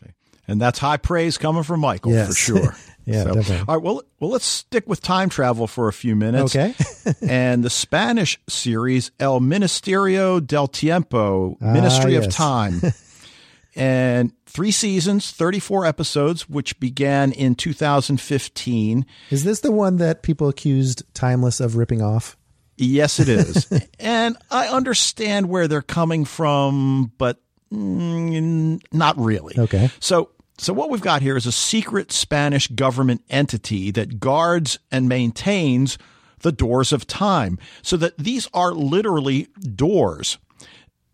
Okay. 0.00 0.12
And 0.48 0.60
that's 0.60 0.78
high 0.78 0.96
praise 0.96 1.38
coming 1.38 1.62
from 1.62 1.80
Michael 1.80 2.12
yes. 2.12 2.28
for 2.28 2.34
sure. 2.34 2.76
yeah, 3.04 3.24
so, 3.24 3.34
definitely. 3.34 3.64
All 3.68 3.74
right, 3.76 3.82
well, 3.82 4.02
well, 4.20 4.30
let's 4.30 4.44
stick 4.44 4.88
with 4.88 5.02
time 5.02 5.28
travel 5.28 5.66
for 5.66 5.88
a 5.88 5.92
few 5.92 6.16
minutes. 6.16 6.54
Okay. 6.54 6.74
and 7.22 7.64
the 7.64 7.70
Spanish 7.70 8.38
series 8.48 9.10
El 9.20 9.40
Ministerio 9.40 10.44
del 10.44 10.68
Tiempo, 10.68 11.56
Ministry 11.60 12.16
ah, 12.16 12.20
yes. 12.20 12.26
of 12.26 12.32
Time. 12.32 12.80
and 13.74 14.32
three 14.46 14.70
seasons, 14.70 15.30
34 15.30 15.86
episodes, 15.86 16.48
which 16.48 16.78
began 16.78 17.32
in 17.32 17.54
2015. 17.54 19.06
Is 19.30 19.44
this 19.44 19.60
the 19.60 19.72
one 19.72 19.96
that 19.96 20.22
people 20.22 20.48
accused 20.48 21.02
Timeless 21.14 21.60
of 21.60 21.76
ripping 21.76 22.02
off? 22.02 22.36
Yes, 22.76 23.20
it 23.20 23.28
is. 23.28 23.70
and 24.00 24.36
I 24.50 24.68
understand 24.68 25.48
where 25.48 25.68
they're 25.68 25.82
coming 25.82 26.24
from, 26.24 27.12
but 27.18 27.40
mm, 27.72 28.82
not 28.92 29.18
really. 29.18 29.54
Okay. 29.58 29.90
So, 30.00 30.30
so 30.58 30.72
what 30.72 30.90
we've 30.90 31.00
got 31.00 31.22
here 31.22 31.36
is 31.36 31.46
a 31.46 31.52
secret 31.52 32.12
Spanish 32.12 32.68
government 32.68 33.22
entity 33.28 33.90
that 33.92 34.20
guards 34.20 34.78
and 34.90 35.08
maintains 35.08 35.98
the 36.40 36.52
doors 36.52 36.92
of 36.92 37.06
time. 37.06 37.58
So 37.82 37.96
that 37.98 38.18
these 38.18 38.48
are 38.52 38.72
literally 38.72 39.48
doors 39.74 40.38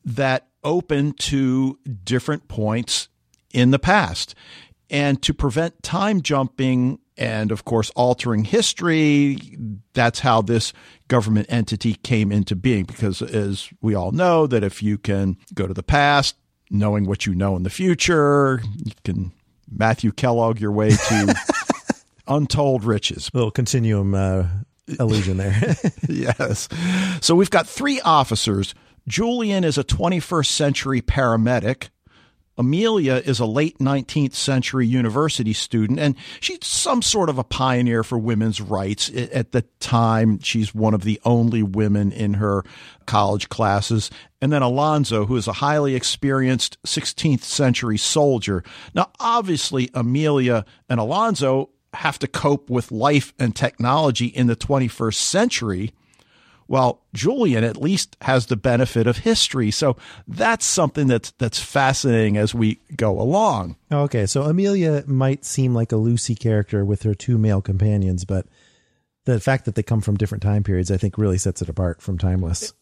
that 0.05 0.49
open 0.65 1.13
to 1.13 1.79
different 2.05 2.49
points 2.49 3.09
in 3.53 3.71
the 3.71 3.79
past. 3.79 4.35
And 4.91 5.21
to 5.23 5.35
prevent 5.35 5.83
time 5.83 6.23
jumping 6.23 6.99
and, 7.19 7.51
of 7.51 7.65
course, 7.65 7.91
altering 7.91 8.45
history, 8.45 9.57
that's 9.93 10.21
how 10.21 10.41
this 10.41 10.73
government 11.09 11.47
entity 11.51 11.95
came 11.95 12.31
into 12.31 12.55
being. 12.55 12.85
Because, 12.85 13.21
as 13.21 13.69
we 13.83 13.95
all 13.95 14.13
know, 14.13 14.47
that 14.47 14.63
if 14.63 14.83
you 14.83 14.97
can 14.97 15.37
go 15.53 15.67
to 15.67 15.75
the 15.75 15.83
past, 15.83 16.37
knowing 16.71 17.07
what 17.07 17.27
you 17.27 17.35
know 17.35 17.57
in 17.57 17.65
the 17.65 17.71
future, 17.71 18.63
you 18.85 18.93
can 19.05 19.33
Matthew 19.71 20.13
Kellog 20.13 20.61
your 20.61 20.73
way 20.73 20.91
to 20.91 21.35
untold 22.29 22.85
riches. 22.85 23.31
A 23.35 23.37
little 23.37 23.51
continuum 23.51 24.15
uh, 24.15 24.47
illusion 25.01 25.39
there. 25.39 25.77
yes. 26.09 26.69
So 27.21 27.35
we've 27.35 27.51
got 27.51 27.67
three 27.67 28.01
officers 28.01 28.75
Julian 29.09 29.65
is 29.65 29.79
a 29.79 29.85
21st 29.85 30.47
century 30.47 31.01
paramedic. 31.03 31.89
Amelia 32.59 33.23
is 33.25 33.39
a 33.39 33.47
late 33.47 33.79
19th 33.79 34.35
century 34.35 34.87
university 34.87 35.53
student, 35.53 36.01
and 36.01 36.17
she's 36.41 36.67
some 36.67 37.01
sort 37.01 37.29
of 37.29 37.39
a 37.39 37.45
pioneer 37.45 38.03
for 38.03 38.19
women's 38.19 38.61
rights. 38.61 39.09
At 39.11 39.53
the 39.53 39.63
time, 39.81 40.41
she's 40.41 40.75
one 40.75 40.93
of 40.93 41.05
the 41.05 41.21
only 41.25 41.63
women 41.63 42.11
in 42.11 42.35
her 42.35 42.65
college 43.07 43.49
classes. 43.49 44.11
And 44.43 44.53
then 44.53 44.63
Alonzo, 44.63 45.27
who 45.27 45.37
is 45.37 45.47
a 45.47 45.55
highly 45.55 45.95
experienced 45.95 46.83
16th 46.85 47.43
century 47.43 47.97
soldier. 47.97 48.65
Now, 48.93 49.11
obviously, 49.21 49.91
Amelia 49.95 50.65
and 50.89 50.99
Alonzo 51.01 51.71
have 51.95 52.19
to 52.19 52.27
cope 52.27 52.69
with 52.69 52.93
life 52.93 53.33
and 53.39 53.57
technology 53.57 54.27
in 54.27 54.47
the 54.47 54.57
21st 54.57 55.15
century 55.15 55.93
well, 56.69 57.01
Julian 57.15 57.65
at 57.65 57.79
least 57.79 58.17
has 58.21 58.47
the 58.47 58.57
benefit 58.57 59.07
of 59.07 59.19
history. 59.19 59.71
So 59.71 59.97
that's 60.29 60.67
something 60.67 61.07
that's 61.07 61.31
that's 61.33 61.59
fascinating 61.59 62.37
as 62.37 62.55
we 62.55 62.81
go 62.95 63.19
along. 63.19 63.77
Okay, 63.91 64.27
so 64.27 64.43
Amelia 64.43 65.03
might 65.07 65.45
seem 65.45 65.75
like 65.75 65.93
a 65.93 65.97
Lucy 65.97 66.35
character 66.35 66.85
with 66.85 67.03
her 67.03 67.15
two 67.15 67.39
male 67.39 67.63
companions, 67.63 68.25
but 68.25 68.47
the 69.25 69.41
fact 69.41 69.65
that 69.65 69.75
they 69.75 69.83
come 69.83 70.03
from 70.03 70.17
different 70.17 70.43
time 70.43 70.63
periods, 70.63 70.91
I 70.91 70.99
think, 70.99 71.19
really 71.19 71.39
sets 71.39 71.63
it 71.63 71.69
apart 71.69 72.01
from 72.03 72.19
Timeless. 72.19 72.73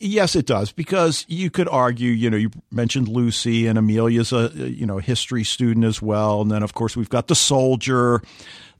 Yes, 0.00 0.34
it 0.34 0.46
does 0.46 0.72
because 0.72 1.24
you 1.28 1.48
could 1.48 1.68
argue. 1.68 2.10
You 2.10 2.28
know, 2.28 2.36
you 2.36 2.50
mentioned 2.72 3.06
Lucy 3.06 3.68
and 3.68 3.78
Amelia's 3.78 4.32
a 4.32 4.50
you 4.54 4.84
know 4.84 4.98
history 4.98 5.44
student 5.44 5.84
as 5.84 6.02
well, 6.02 6.42
and 6.42 6.50
then 6.50 6.64
of 6.64 6.74
course 6.74 6.96
we've 6.96 7.08
got 7.08 7.28
the 7.28 7.36
soldier. 7.36 8.20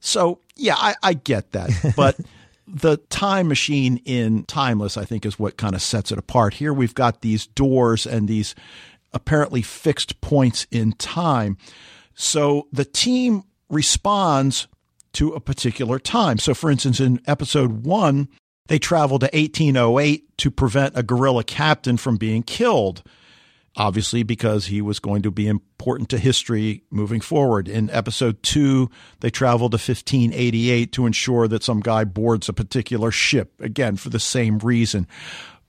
So 0.00 0.40
yeah, 0.56 0.74
I, 0.76 0.96
I 1.04 1.14
get 1.14 1.52
that, 1.52 1.70
but 1.96 2.16
the 2.66 2.96
time 2.96 3.48
machine 3.48 3.98
in 4.04 4.44
Timeless, 4.44 4.96
I 4.96 5.04
think, 5.04 5.24
is 5.24 5.38
what 5.38 5.56
kind 5.56 5.74
of 5.74 5.82
sets 5.82 6.10
it 6.10 6.18
apart. 6.18 6.54
Here 6.54 6.72
we've 6.72 6.94
got 6.94 7.20
these 7.20 7.46
doors 7.46 8.06
and 8.06 8.28
these 8.28 8.54
apparently 9.12 9.62
fixed 9.62 10.20
points 10.20 10.66
in 10.70 10.92
time. 10.92 11.56
So 12.14 12.68
the 12.72 12.84
team 12.84 13.44
responds 13.68 14.68
to 15.14 15.32
a 15.32 15.40
particular 15.40 15.98
time. 15.98 16.38
So, 16.38 16.54
for 16.54 16.70
instance, 16.70 17.00
in 17.00 17.20
episode 17.26 17.84
one, 17.84 18.28
they 18.68 18.78
travel 18.78 19.18
to 19.20 19.26
1808 19.26 20.36
to 20.38 20.50
prevent 20.50 20.96
a 20.96 21.02
guerrilla 21.02 21.44
captain 21.44 21.96
from 21.96 22.16
being 22.16 22.42
killed 22.42 23.02
obviously 23.76 24.22
because 24.22 24.66
he 24.66 24.80
was 24.80 24.98
going 24.98 25.22
to 25.22 25.30
be 25.30 25.46
important 25.46 26.08
to 26.08 26.18
history 26.18 26.82
moving 26.90 27.20
forward. 27.20 27.68
In 27.68 27.90
episode 27.90 28.42
two, 28.42 28.90
they 29.20 29.30
travel 29.30 29.68
to 29.68 29.74
1588 29.74 30.92
to 30.92 31.06
ensure 31.06 31.46
that 31.48 31.62
some 31.62 31.80
guy 31.80 32.04
boards 32.04 32.48
a 32.48 32.54
particular 32.54 33.10
ship, 33.10 33.52
again, 33.60 33.96
for 33.96 34.08
the 34.08 34.18
same 34.18 34.58
reason. 34.58 35.06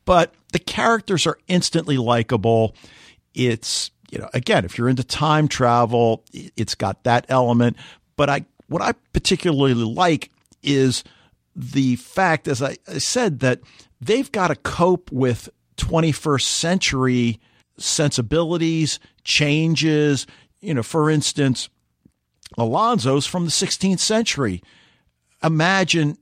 But 0.06 0.34
the 0.54 0.60
characters 0.60 1.28
are 1.28 1.38
instantly 1.48 1.98
likable. 1.98 2.76
It's, 3.34 3.92
you 4.10 4.20
know, 4.20 4.30
again, 4.34 4.64
if 4.64 4.78
you're 4.78 4.90
into 4.90 5.04
time 5.04 5.50
travel, 5.50 6.24
it's 6.32 6.76
got 6.76 7.04
that 7.04 7.26
element. 7.28 7.76
But 8.16 8.30
I, 8.30 8.46
what 8.68 8.82
I 8.82 8.94
particularly 9.12 9.74
like 9.74 10.32
is 10.64 11.04
the 11.58 11.98
fact, 11.98 12.48
as 12.48 12.62
I, 12.62 12.78
said, 13.00 13.40
that 13.42 13.60
they've 14.00 14.32
got 14.32 14.48
to 14.48 14.56
cope 14.56 15.12
with 15.12 15.50
21st 15.76 16.42
century 16.42 17.42
sensibilities, 17.80 19.00
changes. 19.24 20.26
You 20.62 20.74
know, 20.74 20.84
for 20.84 21.10
instance, 21.10 21.70
Alonzo's 22.58 23.26
from 23.26 23.46
the 23.46 23.52
16th 23.52 24.00
century. 24.00 24.62
Imagine 25.44 26.18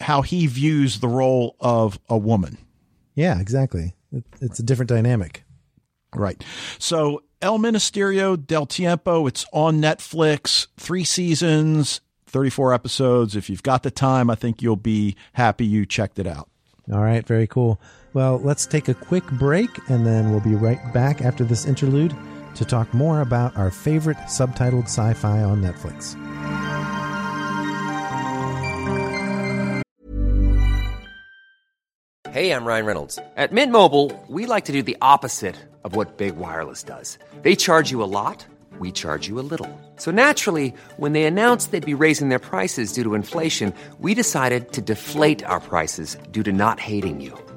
how 0.00 0.22
he 0.22 0.46
views 0.46 1.00
the 1.00 1.08
role 1.08 1.56
of 1.60 1.98
a 2.08 2.18
woman. 2.18 2.58
Yeah, 3.14 3.40
exactly. 3.40 3.94
It's 4.40 4.58
a 4.58 4.62
different 4.62 4.88
dynamic. 4.88 5.44
Right. 6.14 6.42
So, 6.78 7.22
El 7.42 7.58
Ministerio 7.58 8.36
del 8.36 8.66
Tiempo, 8.66 9.26
it's 9.26 9.44
on 9.52 9.80
Netflix, 9.80 10.68
three 10.76 11.04
seasons, 11.04 12.00
34 12.26 12.72
episodes. 12.72 13.36
If 13.36 13.50
you've 13.50 13.62
got 13.62 13.82
the 13.82 13.90
time, 13.90 14.30
I 14.30 14.34
think 14.34 14.62
you'll 14.62 14.76
be 14.76 15.16
happy 15.34 15.66
you 15.66 15.84
checked 15.86 16.18
it 16.18 16.26
out. 16.26 16.48
All 16.90 17.02
right, 17.02 17.26
very 17.26 17.46
cool. 17.46 17.80
Well, 18.16 18.40
let's 18.42 18.64
take 18.64 18.88
a 18.88 18.94
quick 18.94 19.26
break 19.32 19.68
and 19.90 20.06
then 20.06 20.30
we'll 20.30 20.40
be 20.40 20.54
right 20.54 20.80
back 20.94 21.20
after 21.20 21.44
this 21.44 21.66
interlude 21.66 22.14
to 22.54 22.64
talk 22.64 22.94
more 22.94 23.20
about 23.20 23.54
our 23.58 23.70
favorite 23.70 24.16
subtitled 24.26 24.84
sci 24.84 25.12
fi 25.12 25.42
on 25.42 25.60
Netflix. 25.60 26.14
Hey, 32.32 32.52
I'm 32.52 32.64
Ryan 32.64 32.86
Reynolds. 32.86 33.18
At 33.36 33.52
Mint 33.52 33.70
Mobile, 33.70 34.10
we 34.28 34.46
like 34.46 34.64
to 34.64 34.72
do 34.72 34.82
the 34.82 34.96
opposite 35.02 35.56
of 35.84 35.94
what 35.94 36.16
Big 36.16 36.36
Wireless 36.38 36.84
does. 36.84 37.18
They 37.42 37.54
charge 37.54 37.90
you 37.90 38.02
a 38.02 38.08
lot, 38.08 38.46
we 38.78 38.92
charge 38.92 39.28
you 39.28 39.38
a 39.38 39.44
little. 39.44 39.68
So 39.96 40.10
naturally, 40.10 40.72
when 40.96 41.12
they 41.12 41.24
announced 41.24 41.70
they'd 41.70 41.84
be 41.84 41.92
raising 41.92 42.30
their 42.30 42.38
prices 42.38 42.94
due 42.94 43.04
to 43.04 43.14
inflation, 43.14 43.74
we 44.00 44.14
decided 44.14 44.72
to 44.72 44.80
deflate 44.80 45.44
our 45.44 45.60
prices 45.60 46.16
due 46.30 46.42
to 46.44 46.52
not 46.52 46.80
hating 46.80 47.20
you. 47.20 47.38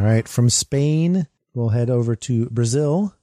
All 0.00 0.06
right, 0.06 0.26
from 0.26 0.48
Spain, 0.48 1.26
we'll 1.52 1.68
head 1.68 1.90
over 1.90 2.16
to 2.16 2.48
Brazil, 2.48 3.14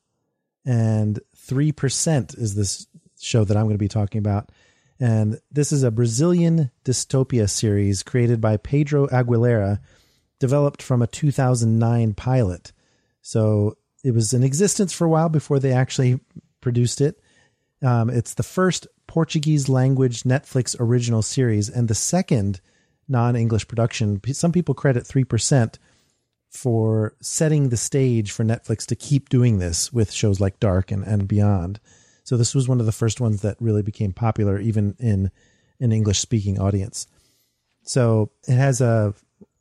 and 0.64 1.20
3% 1.36 2.38
is 2.38 2.54
this 2.54 2.86
show 3.20 3.44
that 3.44 3.58
I'm 3.58 3.64
going 3.64 3.74
to 3.74 3.80
be 3.80 3.88
talking 3.88 4.20
about. 4.20 4.52
And 5.00 5.40
this 5.52 5.72
is 5.72 5.82
a 5.82 5.90
Brazilian 5.90 6.70
dystopia 6.86 7.50
series 7.50 8.04
created 8.04 8.40
by 8.40 8.58
Pedro 8.58 9.08
Aguilera, 9.08 9.80
developed 10.38 10.84
from 10.84 11.02
a 11.02 11.08
2009 11.08 12.14
pilot. 12.14 12.74
So 13.24 13.78
it 14.04 14.12
was 14.12 14.32
in 14.32 14.44
existence 14.44 14.94
for 14.94 15.06
a 15.06 15.10
while 15.10 15.30
before 15.30 15.58
they 15.58 15.72
actually 15.72 16.20
produced 16.62 17.02
it. 17.02 17.20
Um, 17.82 18.12
it's 18.12 18.36
the 18.36 18.44
first 18.44 18.86
Portuguese 19.08 19.68
language 19.68 20.26
Netflix 20.26 20.76
original 20.80 21.24
series 21.24 21.70
and 21.70 21.88
the 21.88 21.96
second 21.96 22.62
non 23.08 23.36
English 23.36 23.68
production. 23.68 24.22
Some 24.32 24.52
people 24.52 24.76
credit 24.76 25.06
3% 25.06 25.80
for 26.50 27.16
setting 27.22 27.70
the 27.70 27.78
stage 27.78 28.32
for 28.32 28.44
Netflix 28.44 28.86
to 28.88 28.96
keep 28.96 29.30
doing 29.30 29.60
this 29.60 29.92
with 29.92 30.12
shows 30.12 30.40
like 30.40 30.60
Dark 30.60 30.92
and, 30.92 31.04
and 31.04 31.28
beyond. 31.28 31.80
So 32.24 32.36
this 32.36 32.56
was 32.56 32.68
one 32.68 32.80
of 32.80 32.86
the 32.86 32.92
first 32.92 33.22
ones 33.22 33.42
that 33.42 33.58
really 33.60 33.82
became 33.82 34.14
popular, 34.14 34.60
even 34.60 34.96
in 35.00 35.32
an 35.80 35.92
English 35.92 36.20
speaking 36.20 36.60
audience. 36.60 37.08
So 37.84 38.32
it 38.48 38.56
has 38.56 38.82
a 38.82 39.14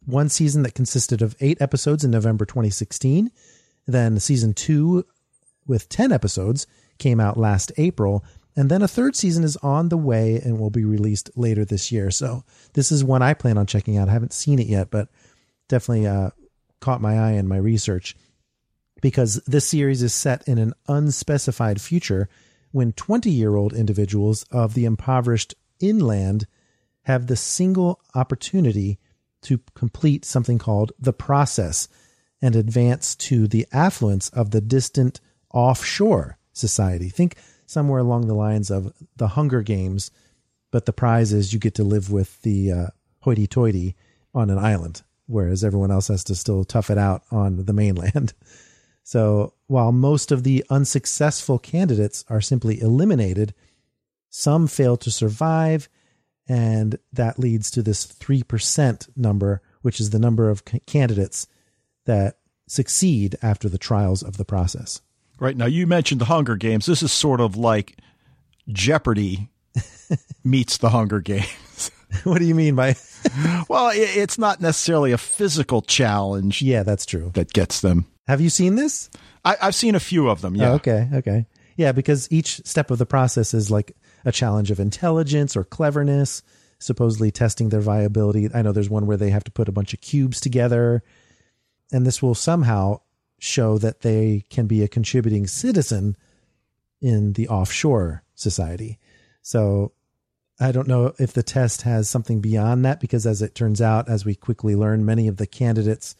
one 0.05 0.29
season 0.29 0.63
that 0.63 0.75
consisted 0.75 1.23
of 1.23 1.37
eight 1.41 1.61
episodes 1.61 2.05
in 2.05 2.11
November 2.11 2.45
2016. 2.45 3.31
Then 3.87 4.19
season 4.19 4.55
two 4.55 5.05
with 5.67 5.89
10 5.89 6.13
episodes 6.13 6.67
came 6.99 7.21
out 7.21 7.37
last 7.37 7.73
April. 7.77 8.25
And 8.57 8.71
then 8.71 8.83
a 8.83 8.89
third 8.89 9.15
season 9.15 9.45
is 9.45 9.57
on 9.59 9.91
the 9.91 9.99
way 9.99 10.41
and 10.43 10.59
will 10.59 10.71
be 10.71 10.85
released 10.85 11.31
later 11.37 11.65
this 11.65 11.93
year. 11.93 12.11
So 12.11 12.43
this 12.73 12.91
is 12.91 13.05
one 13.05 13.23
I 13.23 13.35
plan 13.35 13.59
on 13.59 13.67
checking 13.67 13.99
out. 13.99 14.09
I 14.09 14.13
haven't 14.13 14.33
seen 14.33 14.59
it 14.59 14.67
yet, 14.67 14.91
but 14.91 15.09
definitely 15.69 16.07
uh, 16.07 16.31
caught 16.81 17.01
my 17.01 17.19
eye 17.19 17.33
in 17.33 17.49
my 17.49 17.57
research 17.57 18.17
because 19.01 19.41
this 19.47 19.69
series 19.69 20.03
is 20.03 20.15
set 20.15 20.47
in 20.49 20.59
an 20.59 20.73
unspecified 20.89 21.81
future 21.81 22.29
when 22.73 22.93
20 22.93 23.31
year 23.31 23.55
old 23.57 23.73
individuals 23.73 24.45
of 24.51 24.75
the 24.75 24.85
impoverished 24.85 25.55
inland 25.81 26.47
have 27.03 27.27
the 27.27 27.37
single 27.37 28.01
opportunity 28.15 28.99
to 29.43 29.61
complete 29.75 30.25
something 30.25 30.59
called 30.59 30.93
the 30.99 31.13
process 31.13 31.89
and 32.43 32.57
advance 32.57 33.15
to 33.15 33.47
the 33.47 33.67
affluence 33.73 34.29
of 34.31 34.51
the 34.51 34.61
distant 34.61 35.21
offshore 35.53 36.39
society. 36.53 37.09
Think 37.09 37.37
somewhere 37.65 38.01
along 38.01 38.27
the 38.27 38.35
lines 38.35 38.71
of 38.71 38.93
the 39.17 39.29
Hunger 39.29 39.63
Games, 39.63 40.11
but 40.71 40.87
the 40.87 40.93
prize 40.93 41.33
is 41.33 41.53
you 41.53 41.59
get 41.59 41.75
to 41.77 41.85
live 41.85 42.11
with 42.11 42.43
the 42.43 42.73
uh, 42.73 42.87
hoity 43.21 43.47
toity 43.47 43.97
on 44.35 44.51
an 44.51 44.59
island, 44.59 45.03
whereas 45.27 45.65
everyone 45.65 45.91
else 45.91 46.09
has 46.09 46.25
to 46.25 46.35
still 46.35 46.65
tough 46.65 46.91
it 46.91 46.99
out 46.99 47.23
on 47.31 47.65
the 47.65 47.73
mainland. 47.73 48.33
So 49.07 49.55
while 49.69 49.93
most 49.93 50.33
of 50.33 50.43
the 50.43 50.65
unsuccessful 50.69 51.61
candidates 51.61 52.25
are 52.29 52.41
simply 52.41 52.81
eliminated, 52.81 53.55
some 54.31 54.67
fail 54.67 54.97
to 54.97 55.13
survive. 55.13 55.89
And 56.49 56.99
that 57.13 57.39
leads 57.39 57.71
to 57.71 57.83
this 57.83 58.05
3% 58.05 59.09
number, 59.17 59.63
which 59.83 60.01
is 60.01 60.11
the 60.11 60.19
number 60.19 60.51
of 60.51 60.65
candidates 60.87 61.47
that 62.07 62.39
succeed 62.67 63.37
after 63.43 63.69
the 63.69 63.79
trials 63.79 64.25
of 64.25 64.39
the 64.39 64.45
process. 64.45 65.01
Right. 65.39 65.57
Now, 65.57 65.67
you 65.67 65.87
mentioned 65.87 66.21
the 66.21 66.25
Hunger 66.25 66.57
Games. 66.57 66.87
This 66.87 67.05
is 67.05 67.13
sort 67.13 67.41
of 67.41 67.57
like 67.57 67.99
Jeopardy 68.69 69.51
meets 70.45 70.79
the 70.79 70.91
Hunger 70.91 71.21
Games. 71.21 71.93
what 72.25 72.39
do 72.39 72.45
you 72.45 72.55
mean 72.55 72.75
by? 72.75 72.97
well, 73.69 73.91
it's 73.95 74.39
not 74.39 74.61
necessarily 74.61 75.13
a 75.13 75.19
physical 75.19 75.83
challenge. 75.83 76.63
Yeah, 76.63 76.83
that's 76.83 77.07
true. 77.07 77.31
That 77.35 77.53
gets 77.53 77.81
them. 77.81 78.07
Have 78.27 78.41
you 78.41 78.51
seen 78.51 78.75
this? 78.75 79.11
I, 79.45 79.57
have 79.61 79.75
seen 79.75 79.95
a 79.95 80.01
few 80.01 80.29
of 80.29 80.41
them. 80.41 80.57
Yeah. 80.57 80.71
Oh, 80.71 80.75
okay. 80.75 81.09
Okay. 81.15 81.47
Yeah, 81.77 81.93
because 81.93 82.31
each 82.33 82.61
step 82.65 82.91
of 82.91 82.99
the 82.99 83.07
process 83.07 83.55
is 83.55 83.71
like 83.71 83.97
a 84.25 84.33
challenge 84.33 84.71
of 84.71 84.81
intelligence 84.81 85.57
or 85.57 85.65
cleverness, 85.65 86.43
supposedly 86.79 87.31
testing 87.31 87.69
their 87.69 87.81
viability. 87.81 88.49
I 88.53 88.63
know 88.63 88.73
there's 88.73 88.91
one 88.91 89.07
where 89.07 89.17
they 89.17 89.31
have 89.31 89.45
to 89.45 89.53
put 89.53 89.69
a 89.69 89.73
bunch 89.73 89.95
of 89.95 90.01
cubes 90.01 90.41
together, 90.41 91.03
and 91.93 92.07
this 92.07 92.23
will 92.23 92.35
somehow 92.35 93.01
show 93.39 93.79
that 93.79 94.01
they 94.01 94.45
can 94.49 94.67
be 94.67 94.83
a 94.83 94.89
contributing 94.89 95.47
citizen 95.47 96.17
in 97.01 97.35
the 97.35 97.49
offshore 97.49 98.25
society. 98.35 98.99
So 99.43 99.93
I 100.59 100.73
don't 100.73 100.89
know 100.89 101.13
if 101.19 101.33
the 101.33 101.43
test 101.43 101.83
has 101.83 102.09
something 102.09 102.41
beyond 102.41 102.85
that 102.85 103.01
because, 103.01 103.27
as 103.27 103.43
it 103.43 103.55
turns 103.55 103.83
out, 103.83 104.09
as 104.09 104.25
we 104.25 104.35
quickly 104.35 104.75
learn, 104.75 105.05
many 105.05 105.29
of 105.29 105.37
the 105.37 105.47
candidates 105.47 106.17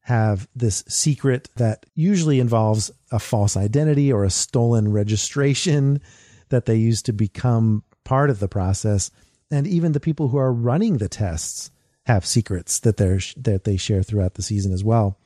have 0.00 0.48
this 0.54 0.84
secret 0.88 1.48
that 1.56 1.86
usually 1.94 2.40
involves 2.40 2.90
a 3.10 3.18
false 3.18 3.56
identity 3.56 4.12
or 4.12 4.24
a 4.24 4.30
stolen 4.30 4.92
registration 4.92 6.00
that 6.48 6.66
they 6.66 6.76
use 6.76 7.02
to 7.02 7.12
become 7.12 7.84
part 8.04 8.28
of 8.28 8.40
the 8.40 8.48
process. 8.48 9.10
And 9.50 9.66
even 9.66 9.92
the 9.92 10.00
people 10.00 10.28
who 10.28 10.38
are 10.38 10.52
running 10.52 10.98
the 10.98 11.08
tests 11.08 11.70
have 12.06 12.26
secrets 12.26 12.80
that 12.80 12.96
they 12.96 13.20
that 13.36 13.64
they 13.64 13.76
share 13.76 14.02
throughout 14.02 14.34
the 14.34 14.42
season 14.42 14.72
as 14.72 14.82
well. 14.82 15.18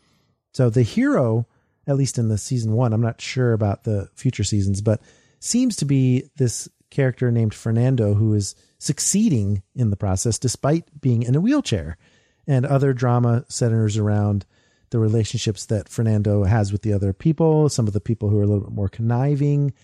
So 0.53 0.69
the 0.69 0.83
hero, 0.83 1.47
at 1.87 1.97
least 1.97 2.19
in 2.19 2.29
the 2.29 2.39
season 2.39 2.73
one, 2.73 2.93
I'm 2.93 3.01
not 3.01 3.21
sure 3.21 3.55
about 3.55 3.85
the 3.85 4.11
future 4.15 4.45
seasons, 4.45 4.83
but 4.83 5.01
seems 5.41 5.77
to 5.77 5.85
be 5.85 6.29
this 6.37 6.69
character 6.97 7.31
named 7.31 7.53
Fernando 7.53 8.15
who 8.15 8.33
is 8.33 8.55
succeeding 8.79 9.63
in 9.75 9.91
the 9.91 9.97
process 9.97 10.39
despite 10.39 11.01
being 11.03 11.23
in 11.23 11.35
a 11.35 11.41
wheelchair. 11.41 11.99
And 12.47 12.65
other 12.65 12.95
drama 12.95 13.45
centers 13.49 13.99
around 13.99 14.47
the 14.91 14.99
relationships 14.99 15.67
that 15.67 15.91
Fernando 15.91 16.45
has 16.45 16.73
with 16.73 16.81
the 16.81 16.95
other 16.95 17.13
people, 17.13 17.69
some 17.69 17.87
of 17.87 17.93
the 17.93 18.01
people 18.01 18.31
who 18.31 18.39
are 18.39 18.45
a 18.45 18.47
little 18.47 18.65
bit 18.65 18.73
more 18.73 18.89
conniving. 18.89 19.75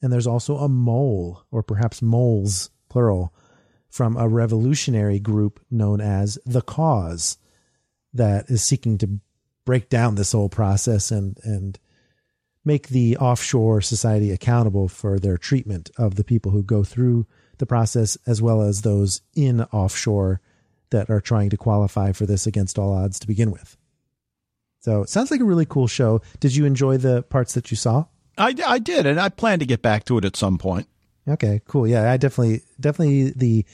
And 0.00 0.12
there's 0.12 0.26
also 0.26 0.58
a 0.58 0.68
mole, 0.68 1.42
or 1.50 1.64
perhaps 1.64 2.00
moles, 2.00 2.70
plural, 2.88 3.34
from 3.88 4.16
a 4.16 4.28
revolutionary 4.28 5.18
group 5.18 5.58
known 5.70 6.00
as 6.00 6.38
The 6.46 6.62
Cause 6.62 7.38
that 8.14 8.48
is 8.48 8.62
seeking 8.62 8.98
to 8.98 9.18
break 9.64 9.88
down 9.88 10.14
this 10.14 10.32
whole 10.32 10.48
process 10.48 11.10
and, 11.10 11.38
and 11.42 11.78
make 12.64 12.88
the 12.88 13.16
offshore 13.16 13.80
society 13.80 14.30
accountable 14.30 14.88
for 14.88 15.18
their 15.18 15.36
treatment 15.36 15.90
of 15.96 16.14
the 16.14 16.24
people 16.24 16.52
who 16.52 16.62
go 16.62 16.84
through 16.84 17.26
the 17.58 17.66
process, 17.66 18.16
as 18.26 18.40
well 18.40 18.62
as 18.62 18.82
those 18.82 19.20
in 19.34 19.62
offshore 19.62 20.40
that 20.90 21.10
are 21.10 21.20
trying 21.20 21.50
to 21.50 21.56
qualify 21.56 22.12
for 22.12 22.26
this 22.26 22.46
against 22.46 22.78
all 22.78 22.92
odds 22.92 23.18
to 23.18 23.26
begin 23.26 23.50
with. 23.50 23.76
So 24.80 25.02
it 25.02 25.08
sounds 25.08 25.30
like 25.30 25.40
a 25.40 25.44
really 25.44 25.66
cool 25.66 25.86
show. 25.86 26.20
Did 26.40 26.54
you 26.54 26.64
enjoy 26.64 26.96
the 26.96 27.22
parts 27.22 27.54
that 27.54 27.70
you 27.70 27.76
saw? 27.76 28.06
I, 28.36 28.54
I 28.66 28.78
did, 28.78 29.06
and 29.06 29.20
I 29.20 29.28
plan 29.28 29.58
to 29.60 29.66
get 29.66 29.82
back 29.82 30.04
to 30.06 30.18
it 30.18 30.24
at 30.24 30.36
some 30.36 30.58
point. 30.58 30.88
Okay, 31.28 31.60
cool. 31.68 31.86
Yeah, 31.86 32.10
I 32.10 32.16
definitely, 32.16 32.62
definitely 32.80 33.30
the 33.30 33.64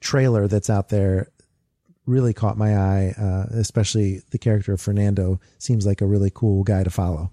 trailer 0.00 0.46
that's 0.46 0.70
out 0.70 0.88
there 0.88 1.30
really 2.06 2.32
caught 2.32 2.56
my 2.56 2.76
eye, 2.76 3.14
uh, 3.18 3.46
especially 3.58 4.22
the 4.30 4.38
character 4.38 4.72
of 4.72 4.80
Fernando 4.80 5.40
seems 5.58 5.84
like 5.84 6.00
a 6.00 6.06
really 6.06 6.30
cool 6.32 6.62
guy 6.62 6.84
to 6.84 6.90
follow. 6.90 7.32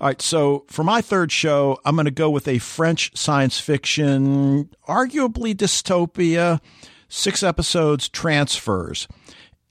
All 0.00 0.08
right, 0.08 0.22
so 0.22 0.64
for 0.68 0.84
my 0.84 1.00
third 1.00 1.32
show, 1.32 1.78
I'm 1.84 1.96
going 1.96 2.04
to 2.06 2.10
go 2.10 2.30
with 2.30 2.48
a 2.48 2.58
French 2.58 3.16
science 3.16 3.58
fiction, 3.58 4.70
arguably 4.88 5.54
dystopia, 5.54 6.60
six 7.08 7.42
episodes, 7.42 8.08
transfers. 8.08 9.08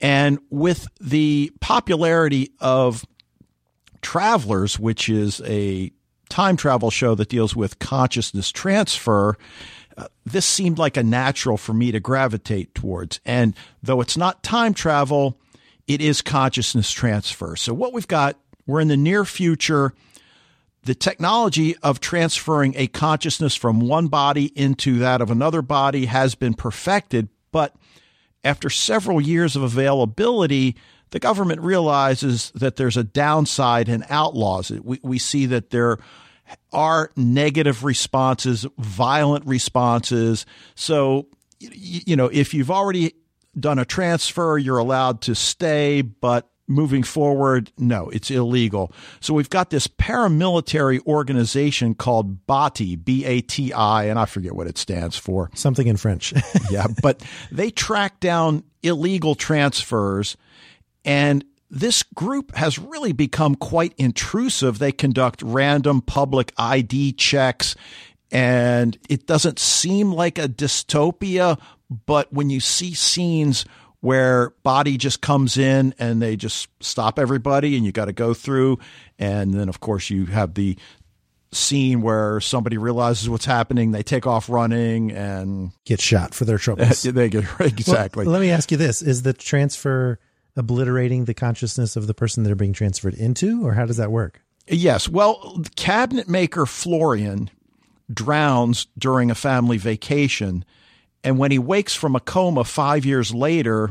And 0.00 0.38
with 0.50 0.88
the 1.00 1.52
popularity 1.60 2.52
of 2.60 3.04
Travelers, 4.00 4.80
which 4.80 5.08
is 5.08 5.40
a 5.44 5.92
time 6.28 6.56
travel 6.56 6.90
show 6.90 7.14
that 7.14 7.28
deals 7.28 7.54
with 7.54 7.78
consciousness 7.78 8.50
transfer, 8.50 9.38
uh, 9.96 10.08
this 10.24 10.44
seemed 10.44 10.78
like 10.78 10.96
a 10.96 11.02
natural 11.02 11.56
for 11.56 11.72
me 11.72 11.92
to 11.92 12.00
gravitate 12.00 12.74
towards. 12.74 13.20
And 13.24 13.54
though 13.82 14.00
it's 14.00 14.16
not 14.16 14.42
time 14.42 14.74
travel, 14.74 15.38
it 15.86 16.00
is 16.00 16.20
consciousness 16.20 16.90
transfer. 16.90 17.54
So 17.54 17.72
what 17.74 17.92
we've 17.92 18.08
got, 18.08 18.38
we're 18.66 18.80
in 18.80 18.88
the 18.88 18.96
near 18.96 19.24
future. 19.24 19.92
The 20.84 20.94
technology 20.94 21.76
of 21.78 22.00
transferring 22.00 22.74
a 22.76 22.88
consciousness 22.88 23.54
from 23.54 23.80
one 23.80 24.08
body 24.08 24.46
into 24.56 24.98
that 24.98 25.20
of 25.20 25.30
another 25.30 25.62
body 25.62 26.06
has 26.06 26.34
been 26.34 26.54
perfected, 26.54 27.28
but 27.52 27.74
after 28.44 28.68
several 28.68 29.20
years 29.20 29.54
of 29.54 29.62
availability, 29.62 30.76
the 31.10 31.20
government 31.20 31.60
realizes 31.60 32.50
that 32.54 32.76
there's 32.76 32.96
a 32.96 33.04
downside 33.04 33.88
and 33.88 34.04
outlaws 34.08 34.70
it. 34.70 34.84
We, 34.84 34.98
we 35.02 35.18
see 35.18 35.46
that 35.46 35.70
there 35.70 35.98
are 36.72 37.10
negative 37.16 37.84
responses, 37.84 38.66
violent 38.78 39.46
responses. 39.46 40.44
So, 40.74 41.28
you 41.60 42.16
know, 42.16 42.26
if 42.26 42.54
you've 42.54 42.70
already 42.70 43.14
done 43.58 43.78
a 43.78 43.84
transfer, 43.84 44.58
you're 44.58 44.78
allowed 44.78 45.20
to 45.22 45.34
stay, 45.34 46.02
but 46.02 46.48
moving 46.72 47.02
forward, 47.02 47.70
no, 47.78 48.08
it's 48.10 48.30
illegal. 48.30 48.92
So 49.20 49.34
we've 49.34 49.50
got 49.50 49.70
this 49.70 49.86
paramilitary 49.86 51.04
organization 51.06 51.94
called 51.94 52.46
BATI, 52.46 52.96
B 52.96 53.24
A 53.24 53.40
T 53.40 53.72
I, 53.72 54.04
and 54.04 54.18
I 54.18 54.24
forget 54.24 54.54
what 54.54 54.66
it 54.66 54.78
stands 54.78 55.16
for. 55.16 55.50
Something 55.54 55.86
in 55.86 55.96
French. 55.96 56.34
yeah, 56.70 56.86
but 57.02 57.22
they 57.50 57.70
track 57.70 58.20
down 58.20 58.64
illegal 58.82 59.34
transfers 59.34 60.36
and 61.04 61.44
this 61.72 62.02
group 62.02 62.54
has 62.54 62.78
really 62.78 63.12
become 63.12 63.54
quite 63.54 63.94
intrusive. 63.96 64.78
They 64.78 64.92
conduct 64.92 65.40
random 65.42 66.02
public 66.02 66.52
ID 66.58 67.14
checks, 67.14 67.74
and 68.30 68.98
it 69.08 69.26
doesn't 69.26 69.58
seem 69.58 70.12
like 70.12 70.38
a 70.38 70.48
dystopia, 70.48 71.58
but 72.06 72.30
when 72.30 72.50
you 72.50 72.60
see 72.60 72.92
scenes 72.92 73.64
where 74.02 74.50
BATI 74.62 74.98
just 74.98 75.22
comes 75.22 75.56
in 75.56 75.94
and 75.98 76.20
they 76.20 76.36
just 76.36 76.68
stop 76.80 77.18
everybody 77.18 77.76
and 77.76 77.86
you 77.86 77.90
got 77.90 78.04
to 78.04 78.12
go 78.12 78.34
through 78.34 78.78
and 79.18 79.54
then 79.54 79.68
of 79.70 79.80
course 79.80 80.10
you 80.10 80.26
have 80.26 80.54
the 80.54 80.76
scene 81.52 82.02
where 82.02 82.40
somebody 82.40 82.78
realizes 82.78 83.28
what's 83.28 83.44
happening 83.44 83.92
they 83.92 84.02
take 84.02 84.26
off 84.26 84.48
running 84.48 85.10
and 85.12 85.72
get 85.84 86.00
shot 86.00 86.34
for 86.34 86.44
their 86.44 86.58
troubles 86.58 87.02
they 87.02 87.28
get 87.28 87.44
exactly 87.60 88.24
well, 88.24 88.32
let 88.32 88.40
me 88.40 88.50
ask 88.50 88.70
you 88.70 88.76
this 88.76 89.02
is 89.02 89.22
the 89.22 89.32
transfer 89.32 90.18
obliterating 90.56 91.24
the 91.24 91.34
consciousness 91.34 91.96
of 91.96 92.06
the 92.06 92.14
person 92.14 92.42
they're 92.42 92.54
being 92.54 92.72
transferred 92.72 93.14
into, 93.14 93.66
or 93.66 93.74
how 93.74 93.86
does 93.86 93.96
that 93.96 94.10
work? 94.10 94.42
Yes. 94.68 95.08
Well, 95.08 95.62
cabinet 95.76 96.28
maker 96.28 96.66
Florian 96.66 97.50
drowns 98.12 98.86
during 98.98 99.30
a 99.30 99.34
family 99.34 99.78
vacation. 99.78 100.64
And 101.24 101.38
when 101.38 101.50
he 101.50 101.58
wakes 101.58 101.94
from 101.94 102.16
a 102.16 102.20
coma 102.20 102.64
five 102.64 103.04
years 103.04 103.34
later, 103.34 103.90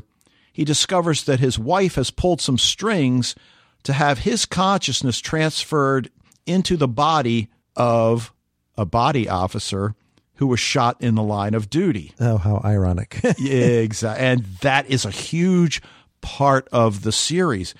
he 0.51 0.65
discovers 0.65 1.23
that 1.23 1.39
his 1.39 1.57
wife 1.57 1.95
has 1.95 2.11
pulled 2.11 2.41
some 2.41 2.57
strings 2.57 3.35
to 3.83 3.93
have 3.93 4.19
his 4.19 4.45
consciousness 4.45 5.19
transferred 5.19 6.09
into 6.45 6.77
the 6.77 6.87
body 6.87 7.49
of 7.75 8.33
a 8.77 8.85
BATI 8.85 9.29
officer 9.29 9.95
who 10.35 10.47
was 10.47 10.59
shot 10.59 10.97
in 10.99 11.15
the 11.15 11.23
line 11.23 11.53
of 11.53 11.69
duty. 11.69 12.13
Oh, 12.19 12.37
how 12.37 12.61
ironic. 12.63 13.19
exactly. 13.39 14.25
And 14.25 14.45
that 14.61 14.89
is 14.89 15.05
a 15.05 15.11
huge 15.11 15.81
part 16.21 16.67
of 16.71 17.03
the 17.03 17.11
series 17.11 17.73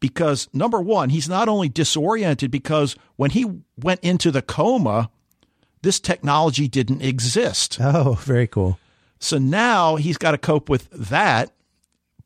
because 0.00 0.48
number 0.52 0.80
one, 0.80 1.10
he's 1.10 1.28
not 1.28 1.48
only 1.48 1.68
disoriented 1.68 2.50
because 2.50 2.96
when 3.16 3.30
he 3.30 3.46
went 3.80 4.00
into 4.00 4.30
the 4.30 4.42
coma, 4.42 5.10
this 5.82 6.00
technology 6.00 6.68
didn't 6.68 7.02
exist. 7.02 7.78
Oh, 7.80 8.14
very 8.14 8.48
cool. 8.48 8.78
So 9.22 9.38
now 9.38 9.96
he's 9.96 10.18
got 10.18 10.32
to 10.32 10.38
cope 10.38 10.68
with 10.68 10.88
that, 10.90 11.52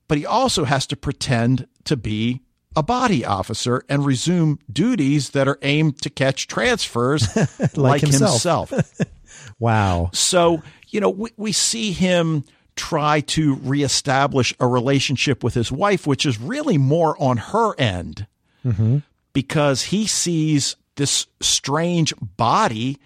but 0.08 0.18
he 0.18 0.24
also 0.26 0.64
has 0.64 0.86
to 0.88 0.96
pretend 0.96 1.68
to 1.84 1.96
be 1.96 2.40
a 2.74 2.82
BATI 2.82 3.24
officer 3.24 3.82
and 3.88 4.04
resume 4.04 4.58
duties 4.70 5.30
that 5.30 5.48
are 5.48 5.58
aimed 5.62 6.00
to 6.02 6.10
catch 6.10 6.46
transfers 6.46 7.34
like, 7.58 7.76
like, 7.76 8.00
himself. 8.02 8.70
himself. 8.70 9.00
wow. 9.58 10.10
So, 10.12 10.62
you 10.88 11.00
know, 11.00 11.10
we, 11.10 11.30
we 11.36 11.52
see 11.52 11.92
him 11.92 12.44
try 12.76 13.20
to 13.20 13.56
reestablish 13.56 14.54
a 14.60 14.66
relationship 14.66 15.42
with 15.42 15.54
his 15.54 15.72
wife, 15.72 16.06
which 16.06 16.26
is 16.26 16.38
really 16.38 16.78
more 16.78 17.20
on 17.20 17.38
her 17.38 17.78
end 17.78 18.26
mm-hmm. 18.64 18.98
because 19.32 19.84
he 19.84 20.06
sees 20.06 20.76
this 20.96 21.26
strange 21.40 22.14
body. 22.20 22.98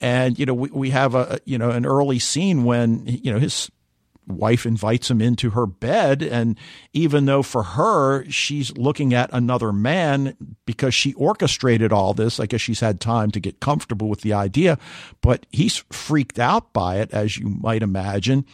And, 0.00 0.38
you 0.38 0.46
know, 0.46 0.54
we, 0.54 0.70
we 0.70 0.90
have 0.90 1.14
a, 1.14 1.40
you 1.44 1.58
know, 1.58 1.70
an 1.70 1.84
early 1.84 2.18
scene 2.18 2.64
when, 2.64 3.04
you 3.06 3.32
know, 3.32 3.38
his 3.38 3.70
wife 4.28 4.66
invites 4.66 5.10
him 5.10 5.20
into 5.20 5.50
her 5.50 5.66
bed. 5.66 6.22
And 6.22 6.58
even 6.92 7.24
though 7.24 7.42
for 7.42 7.62
her, 7.62 8.28
she's 8.30 8.76
looking 8.76 9.14
at 9.14 9.30
another 9.32 9.72
man 9.72 10.36
because 10.66 10.94
she 10.94 11.14
orchestrated 11.14 11.92
all 11.92 12.14
this, 12.14 12.38
I 12.38 12.46
guess 12.46 12.60
she's 12.60 12.80
had 12.80 13.00
time 13.00 13.30
to 13.32 13.40
get 13.40 13.60
comfortable 13.60 14.08
with 14.08 14.20
the 14.20 14.34
idea, 14.34 14.78
but 15.20 15.46
he's 15.50 15.78
freaked 15.90 16.38
out 16.38 16.72
by 16.72 16.98
it, 16.98 17.10
as 17.12 17.36
you 17.38 17.48
might 17.48 17.82
imagine. 17.82 18.44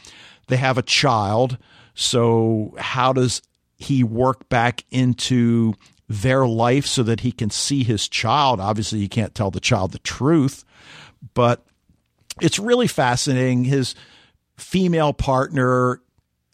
They 0.48 0.56
have 0.56 0.78
a 0.78 0.82
child. 0.82 1.58
So, 1.94 2.74
how 2.78 3.12
does 3.12 3.42
he 3.76 4.02
work 4.04 4.48
back 4.48 4.84
into 4.90 5.74
their 6.08 6.46
life 6.46 6.86
so 6.86 7.02
that 7.02 7.20
he 7.20 7.32
can 7.32 7.50
see 7.50 7.82
his 7.82 8.08
child? 8.08 8.60
Obviously, 8.60 8.98
he 8.98 9.08
can't 9.08 9.34
tell 9.34 9.50
the 9.50 9.60
child 9.60 9.92
the 9.92 9.98
truth, 10.00 10.64
but 11.32 11.64
it's 12.40 12.58
really 12.58 12.86
fascinating. 12.86 13.64
His 13.64 13.94
female 14.56 15.12
partner 15.12 16.00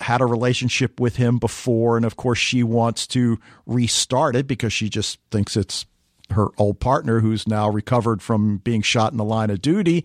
had 0.01 0.21
a 0.21 0.27
relationship 0.27 1.01
with 1.01 1.17
him 1.17 1.39
before, 1.39 1.97
and 1.97 2.07
of 2.07 2.17
course, 2.17 2.39
she 2.39 2.63
wants 2.63 3.07
to 3.09 3.39
restart 3.67 4.37
it 4.37 4.47
because 4.47 4.73
she 4.73 4.89
just 4.89 5.19
thinks 5.31 5.57
it's 5.57 5.87
her 6.31 6.49
old 6.59 6.81
partner 6.81 7.21
who's 7.21 7.47
now 7.47 7.69
recovered 7.69 8.23
from 8.23 8.59
being 8.59 8.83
shot 8.83 9.13
in 9.13 9.19
the 9.19 9.25
line 9.25 9.51
of 9.51 9.61
duty. 9.61 10.05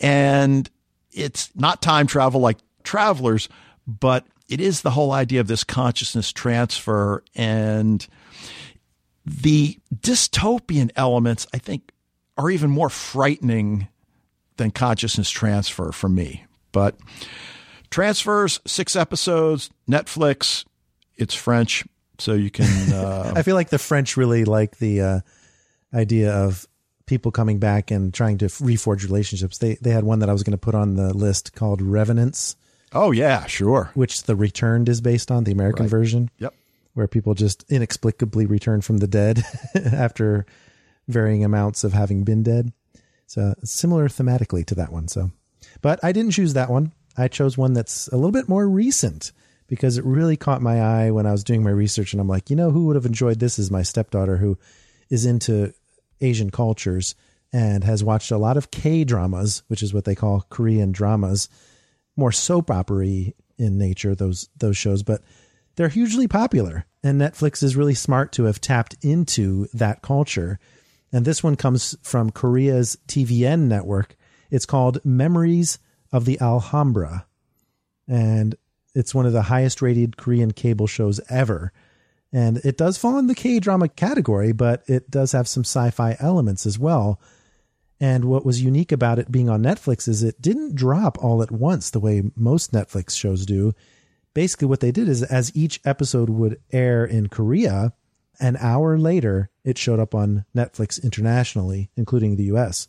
And 0.00 0.68
it's 1.12 1.50
not 1.54 1.82
time 1.82 2.06
travel 2.06 2.40
like 2.40 2.58
travelers, 2.82 3.48
but 3.86 4.26
it 4.48 4.60
is 4.60 4.82
the 4.82 4.90
whole 4.90 5.12
idea 5.12 5.40
of 5.40 5.46
this 5.46 5.64
consciousness 5.64 6.32
transfer 6.32 7.22
and 7.34 8.06
the 9.24 9.78
dystopian 9.94 10.90
elements, 10.96 11.46
I 11.54 11.58
think, 11.58 11.92
are 12.36 12.50
even 12.50 12.70
more 12.70 12.90
frightening 12.90 13.88
than 14.56 14.70
consciousness 14.70 15.30
transfer 15.30 15.92
for 15.92 16.08
me. 16.08 16.44
But 16.72 16.96
transfers, 17.90 18.60
six 18.66 18.96
episodes, 18.96 19.70
Netflix, 19.88 20.64
it's 21.16 21.34
French, 21.34 21.84
so 22.18 22.34
you 22.34 22.50
can. 22.50 22.64
Uh, 22.94 23.32
I 23.34 23.42
feel 23.42 23.54
like 23.54 23.70
the 23.70 23.78
French 23.78 24.16
really 24.16 24.44
like 24.44 24.78
the 24.78 25.00
uh, 25.00 25.20
idea 25.92 26.32
of 26.32 26.66
people 27.06 27.32
coming 27.32 27.58
back 27.58 27.90
and 27.90 28.14
trying 28.14 28.38
to 28.38 28.46
reforge 28.46 29.02
relationships. 29.02 29.58
They 29.58 29.74
they 29.80 29.90
had 29.90 30.04
one 30.04 30.20
that 30.20 30.28
I 30.28 30.32
was 30.32 30.42
going 30.42 30.52
to 30.52 30.58
put 30.58 30.74
on 30.74 30.94
the 30.94 31.12
list 31.12 31.54
called 31.54 31.82
Revenants, 31.82 32.56
Oh 32.94 33.10
yeah, 33.10 33.44
sure. 33.46 33.90
Which 33.94 34.22
The 34.22 34.36
Returned 34.36 34.88
is 34.88 35.00
based 35.00 35.30
on, 35.30 35.44
the 35.44 35.52
American 35.52 35.84
right. 35.84 35.90
version. 35.90 36.30
Yep. 36.38 36.54
Where 36.94 37.08
people 37.08 37.34
just 37.34 37.64
inexplicably 37.68 38.46
return 38.46 38.80
from 38.80 38.98
the 38.98 39.08
dead 39.08 39.42
after 39.74 40.46
varying 41.08 41.44
amounts 41.44 41.84
of 41.84 41.92
having 41.92 42.24
been 42.24 42.42
dead. 42.42 42.72
So 43.26 43.54
similar 43.64 44.08
thematically 44.08 44.64
to 44.66 44.74
that 44.76 44.92
one. 44.92 45.08
So, 45.08 45.30
but 45.82 46.00
I 46.02 46.12
didn't 46.12 46.32
choose 46.32 46.54
that 46.54 46.70
one. 46.70 46.92
I 47.16 47.28
chose 47.28 47.56
one 47.56 47.72
that's 47.72 48.08
a 48.08 48.16
little 48.16 48.32
bit 48.32 48.48
more 48.48 48.68
recent 48.68 49.32
because 49.66 49.96
it 49.96 50.04
really 50.04 50.36
caught 50.36 50.60
my 50.62 50.80
eye 50.80 51.10
when 51.10 51.26
I 51.26 51.32
was 51.32 51.44
doing 51.44 51.62
my 51.62 51.70
research. 51.70 52.12
And 52.12 52.20
I'm 52.20 52.28
like, 52.28 52.50
you 52.50 52.56
know, 52.56 52.70
who 52.70 52.86
would 52.86 52.96
have 52.96 53.06
enjoyed 53.06 53.40
this 53.40 53.58
is 53.58 53.70
my 53.70 53.82
stepdaughter 53.82 54.36
who 54.36 54.58
is 55.10 55.24
into 55.24 55.72
Asian 56.20 56.50
cultures 56.50 57.14
and 57.52 57.84
has 57.84 58.04
watched 58.04 58.30
a 58.30 58.36
lot 58.36 58.56
of 58.56 58.70
K 58.70 59.04
dramas, 59.04 59.62
which 59.68 59.82
is 59.82 59.94
what 59.94 60.04
they 60.04 60.14
call 60.14 60.46
Korean 60.50 60.92
dramas 60.92 61.48
more 62.16 62.32
soap 62.32 62.70
opery 62.70 63.34
in 63.58 63.78
nature 63.78 64.14
those 64.14 64.48
those 64.56 64.76
shows, 64.76 65.02
but 65.02 65.22
they're 65.76 65.88
hugely 65.88 66.28
popular. 66.28 66.86
And 67.02 67.20
Netflix 67.20 67.62
is 67.62 67.76
really 67.76 67.94
smart 67.94 68.32
to 68.32 68.44
have 68.44 68.60
tapped 68.60 68.96
into 69.02 69.66
that 69.74 70.02
culture. 70.02 70.58
And 71.14 71.24
this 71.24 71.44
one 71.44 71.54
comes 71.54 71.96
from 72.02 72.32
Korea's 72.32 72.98
TVN 73.06 73.68
network. 73.68 74.16
It's 74.50 74.66
called 74.66 74.98
Memories 75.04 75.78
of 76.10 76.24
the 76.24 76.40
Alhambra. 76.40 77.24
And 78.08 78.56
it's 78.96 79.14
one 79.14 79.24
of 79.24 79.32
the 79.32 79.42
highest 79.42 79.80
rated 79.80 80.16
Korean 80.16 80.50
cable 80.50 80.88
shows 80.88 81.20
ever. 81.30 81.72
And 82.32 82.56
it 82.58 82.76
does 82.76 82.98
fall 82.98 83.16
in 83.18 83.28
the 83.28 83.34
K 83.36 83.60
drama 83.60 83.88
category, 83.88 84.50
but 84.50 84.82
it 84.88 85.08
does 85.08 85.30
have 85.30 85.46
some 85.46 85.62
sci 85.62 85.88
fi 85.90 86.16
elements 86.18 86.66
as 86.66 86.80
well. 86.80 87.20
And 88.00 88.24
what 88.24 88.44
was 88.44 88.60
unique 88.60 88.90
about 88.90 89.20
it 89.20 89.30
being 89.30 89.48
on 89.48 89.62
Netflix 89.62 90.08
is 90.08 90.24
it 90.24 90.42
didn't 90.42 90.74
drop 90.74 91.16
all 91.22 91.44
at 91.44 91.52
once 91.52 91.90
the 91.90 92.00
way 92.00 92.24
most 92.34 92.72
Netflix 92.72 93.16
shows 93.16 93.46
do. 93.46 93.72
Basically, 94.34 94.66
what 94.66 94.80
they 94.80 94.90
did 94.90 95.08
is 95.08 95.22
as 95.22 95.54
each 95.54 95.80
episode 95.84 96.28
would 96.28 96.60
air 96.72 97.04
in 97.04 97.28
Korea, 97.28 97.92
an 98.40 98.56
hour 98.58 98.98
later, 98.98 99.50
it 99.64 99.78
showed 99.78 100.00
up 100.00 100.14
on 100.14 100.44
Netflix 100.54 101.02
internationally, 101.02 101.90
including 101.96 102.36
the 102.36 102.44
US. 102.44 102.88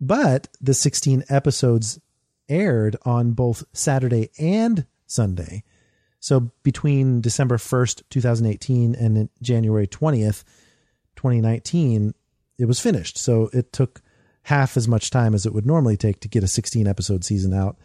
But 0.00 0.48
the 0.60 0.74
16 0.74 1.24
episodes 1.28 2.00
aired 2.48 2.96
on 3.04 3.32
both 3.32 3.64
Saturday 3.72 4.30
and 4.38 4.86
Sunday. 5.06 5.64
So 6.20 6.52
between 6.62 7.20
December 7.20 7.56
1st, 7.56 8.02
2018 8.10 8.94
and 8.94 9.28
January 9.40 9.86
20th, 9.86 10.44
2019, 11.16 12.14
it 12.58 12.64
was 12.66 12.80
finished. 12.80 13.18
So 13.18 13.50
it 13.52 13.72
took 13.72 14.00
half 14.44 14.76
as 14.76 14.88
much 14.88 15.10
time 15.10 15.34
as 15.34 15.46
it 15.46 15.54
would 15.54 15.66
normally 15.66 15.96
take 15.96 16.20
to 16.20 16.28
get 16.28 16.44
a 16.44 16.48
16 16.48 16.86
episode 16.86 17.24
season 17.24 17.54
out 17.54 17.76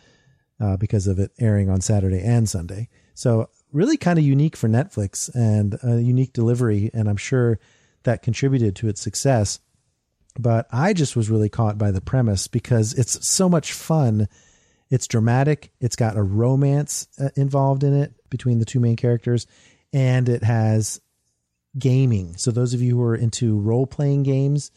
uh, 0.59 0.77
because 0.77 1.07
of 1.07 1.19
it 1.19 1.31
airing 1.39 1.69
on 1.69 1.81
Saturday 1.81 2.21
and 2.21 2.49
Sunday. 2.49 2.89
So, 3.13 3.49
really 3.77 3.95
kind 3.95 4.17
of 4.17 4.25
unique 4.25 4.57
for 4.57 4.67
Netflix 4.67 5.33
and 5.33 5.77
a 5.83 6.01
unique 6.01 6.33
delivery. 6.33 6.89
And 6.93 7.07
I'm 7.07 7.17
sure 7.17 7.59
that 8.03 8.23
contributed 8.23 8.75
to 8.77 8.87
its 8.87 8.99
success. 8.99 9.59
But 10.37 10.67
I 10.71 10.93
just 10.93 11.15
was 11.15 11.29
really 11.29 11.49
caught 11.49 11.77
by 11.77 11.91
the 11.91 12.01
premise 12.01 12.47
because 12.47 12.93
it's 12.93 13.27
so 13.27 13.47
much 13.47 13.73
fun. 13.73 14.27
It's 14.89 15.07
dramatic. 15.07 15.71
It's 15.79 15.95
got 15.95 16.17
a 16.17 16.23
romance 16.23 17.07
uh, 17.19 17.29
involved 17.35 17.83
in 17.83 17.93
it 17.93 18.13
between 18.29 18.59
the 18.59 18.65
two 18.65 18.79
main 18.79 18.95
characters, 18.95 19.47
and 19.93 20.27
it 20.27 20.43
has 20.43 20.99
gaming. 21.77 22.35
So 22.37 22.51
those 22.51 22.73
of 22.73 22.81
you 22.81 22.97
who 22.97 23.03
are 23.03 23.15
into 23.15 23.59
role 23.59 23.87
playing 23.87 24.23
games, 24.23 24.71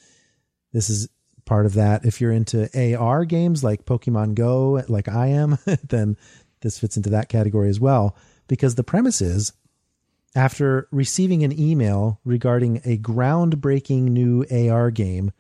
this 0.73 0.91
is 0.91 1.09
part 1.45 1.67
of 1.67 1.75
that. 1.75 2.05
If 2.05 2.21
you're 2.21 2.33
into 2.33 2.69
AR 2.99 3.25
games 3.25 3.63
like 3.63 3.85
Pokemon 3.85 4.35
Go, 4.35 4.83
like 4.89 5.09
I 5.09 5.29
am, 5.29 5.59
then 5.89 6.17
this 6.63 6.79
fits 6.79 6.97
into 6.97 7.11
that 7.11 7.29
category 7.29 7.69
as 7.69 7.81
well. 7.81 8.17
Because 8.51 8.75
the 8.75 8.83
premise 8.83 9.23
is 9.23 9.53
after 10.35 10.89
receiving 10.91 11.45
an 11.45 11.57
email 11.57 12.19
regarding 12.25 12.79
a 12.79 12.99
groundbreaking 12.99 14.03
new 14.03 14.45
AR 14.51 14.91
game 14.91 15.31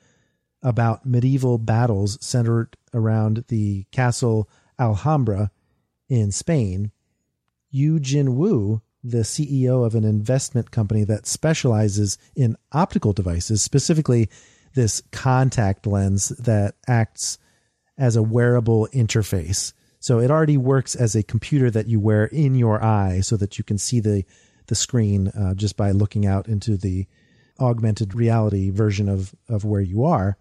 about 0.63 1.05
medieval 1.05 1.59
battles 1.59 2.25
centered 2.25 2.77
around 2.95 3.45
the 3.49 3.85
castle 3.91 4.49
Alhambra 4.79 5.51
in 6.09 6.31
Spain, 6.31 6.93
Yu 7.73 7.99
Jin 7.99 8.37
Woo, 8.37 8.81
the 9.03 9.23
CEO 9.23 9.85
of 9.85 9.97
an 9.97 10.05
investment 10.05 10.71
company 10.71 11.03
that 11.03 11.27
specializes 11.27 12.17
in 12.37 12.57
optical 12.71 13.13
devices, 13.13 13.61
specifically 13.61 14.31
this 14.75 15.03
contact 15.11 15.85
lens 15.85 16.29
that 16.29 16.77
acts 16.87 17.39
as 17.99 18.15
a 18.15 18.23
wearable 18.23 18.87
interface. 18.93 19.73
So 20.01 20.19
it 20.19 20.31
already 20.31 20.57
works 20.57 20.95
as 20.95 21.15
a 21.15 21.23
computer 21.23 21.71
that 21.71 21.87
you 21.87 22.01
wear 22.01 22.25
in 22.25 22.55
your 22.55 22.83
eye 22.83 23.21
so 23.21 23.37
that 23.37 23.59
you 23.59 23.65
can 23.65 23.79
see 23.79 24.01
the 24.01 24.25
the 24.67 24.75
screen 24.75 25.29
uh, 25.29 25.55
just 25.55 25.77
by 25.77 25.91
looking 25.91 26.27
out 26.27 26.47
into 26.47 26.77
the 26.77 27.07
augmented 27.59 28.15
reality 28.15 28.71
version 28.71 29.09
of 29.09 29.35
of 29.49 29.65
where 29.65 29.81
you 29.81 30.05
are. 30.05 30.37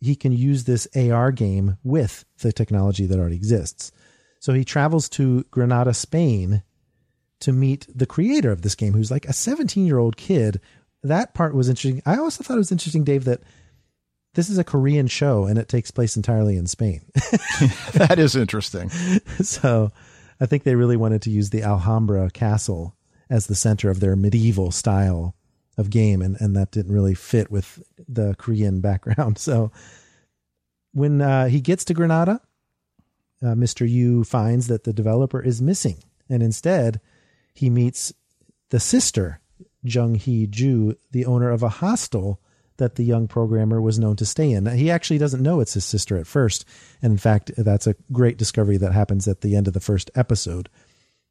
He 0.00 0.14
can 0.14 0.32
use 0.32 0.64
this 0.64 0.86
AR 0.94 1.32
game 1.32 1.78
with 1.82 2.24
the 2.40 2.52
technology 2.52 3.06
that 3.06 3.18
already 3.18 3.36
exists. 3.36 3.90
So 4.38 4.52
he 4.52 4.64
travels 4.64 5.08
to 5.10 5.44
Granada, 5.50 5.92
Spain 5.92 6.62
to 7.40 7.52
meet 7.52 7.86
the 7.92 8.06
creator 8.06 8.52
of 8.52 8.62
this 8.62 8.76
game, 8.76 8.92
who's 8.92 9.10
like 9.10 9.26
a 9.26 9.32
17 9.32 9.86
year 9.86 9.98
old 9.98 10.16
kid 10.16 10.60
that 11.02 11.34
part 11.34 11.54
was 11.54 11.68
interesting. 11.68 12.02
I 12.06 12.16
also 12.16 12.42
thought 12.42 12.54
it 12.54 12.58
was 12.58 12.72
interesting, 12.72 13.04
Dave, 13.04 13.24
that 13.24 13.40
this 14.34 14.48
is 14.48 14.58
a 14.58 14.64
Korean 14.64 15.06
show 15.06 15.46
and 15.46 15.58
it 15.58 15.68
takes 15.68 15.90
place 15.90 16.16
entirely 16.16 16.56
in 16.56 16.66
Spain. 16.66 17.02
that 17.94 18.16
is 18.18 18.36
interesting. 18.36 18.90
so 18.90 19.90
I 20.40 20.46
think 20.46 20.62
they 20.62 20.76
really 20.76 20.96
wanted 20.96 21.22
to 21.22 21.30
use 21.30 21.50
the 21.50 21.62
Alhambra 21.62 22.30
castle 22.30 22.94
as 23.30 23.46
the 23.46 23.54
center 23.54 23.90
of 23.90 24.00
their 24.00 24.16
medieval 24.16 24.70
style 24.70 25.34
of 25.76 25.90
game, 25.90 26.22
and, 26.22 26.36
and 26.40 26.56
that 26.56 26.70
didn't 26.70 26.92
really 26.92 27.14
fit 27.14 27.50
with 27.50 27.82
the 28.08 28.34
Korean 28.38 28.80
background. 28.82 29.38
So 29.38 29.70
when 30.92 31.20
uh, 31.20 31.46
he 31.46 31.60
gets 31.60 31.84
to 31.86 31.94
Granada, 31.94 32.40
uh, 33.42 33.54
Mr. 33.54 33.88
Yu 33.88 34.24
finds 34.24 34.66
that 34.66 34.84
the 34.84 34.92
developer 34.92 35.40
is 35.40 35.62
missing, 35.62 36.02
and 36.28 36.42
instead 36.42 37.00
he 37.54 37.70
meets 37.70 38.12
the 38.70 38.80
sister 38.80 39.40
Jung 39.82 40.16
Hee 40.16 40.46
Ju, 40.46 40.96
the 41.12 41.24
owner 41.24 41.50
of 41.50 41.62
a 41.62 41.68
hostel 41.68 42.40
that 42.78 42.94
the 42.94 43.04
young 43.04 43.28
programmer 43.28 43.80
was 43.80 43.98
known 43.98 44.16
to 44.16 44.26
stay 44.26 44.50
in. 44.50 44.66
He 44.66 44.90
actually 44.90 45.18
doesn't 45.18 45.42
know 45.42 45.60
it's 45.60 45.74
his 45.74 45.84
sister 45.84 46.16
at 46.16 46.26
first. 46.26 46.64
And 47.02 47.12
in 47.12 47.18
fact, 47.18 47.50
that's 47.56 47.86
a 47.86 47.96
great 48.12 48.38
discovery 48.38 48.76
that 48.78 48.92
happens 48.92 49.28
at 49.28 49.42
the 49.42 49.54
end 49.54 49.68
of 49.68 49.74
the 49.74 49.80
first 49.80 50.10
episode. 50.14 50.68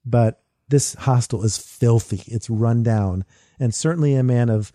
But 0.06 0.42
this 0.70 0.94
hostel 0.94 1.44
is 1.44 1.58
filthy. 1.58 2.22
It's 2.28 2.50
run 2.50 2.84
down. 2.84 3.26
And 3.60 3.74
certainly 3.74 4.16
a 4.16 4.24
man 4.24 4.50
of 4.50 4.72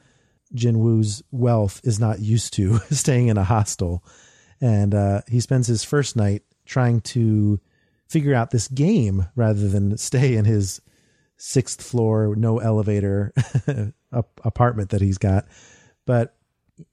Jin 0.55 0.81
Woo's 0.81 1.23
wealth 1.31 1.81
is 1.85 2.01
not 2.01 2.21
used 2.21 2.55
to 2.55 2.79
staying 2.91 3.29
in 3.29 3.39
a 3.39 3.45
hostel. 3.45 4.03
And 4.61 4.95
uh, 4.95 5.23
he 5.29 5.41
spends 5.41 5.67
his 5.67 5.85
first 5.85 6.17
night 6.17 6.43
trying 6.65 7.01
to 7.01 7.61
figure 8.09 8.35
out 8.35 8.51
this 8.51 8.69
game 8.69 9.27
rather 9.37 9.69
than 9.69 9.97
stay 9.99 10.37
in 10.37 10.45
his 10.45 10.81
sixth 11.37 11.83
floor, 11.83 12.35
no 12.37 12.59
elevator 12.59 13.33
apartment 14.45 14.91
that 14.91 15.01
he's 15.01 15.19
got. 15.19 15.47
But 16.07 16.35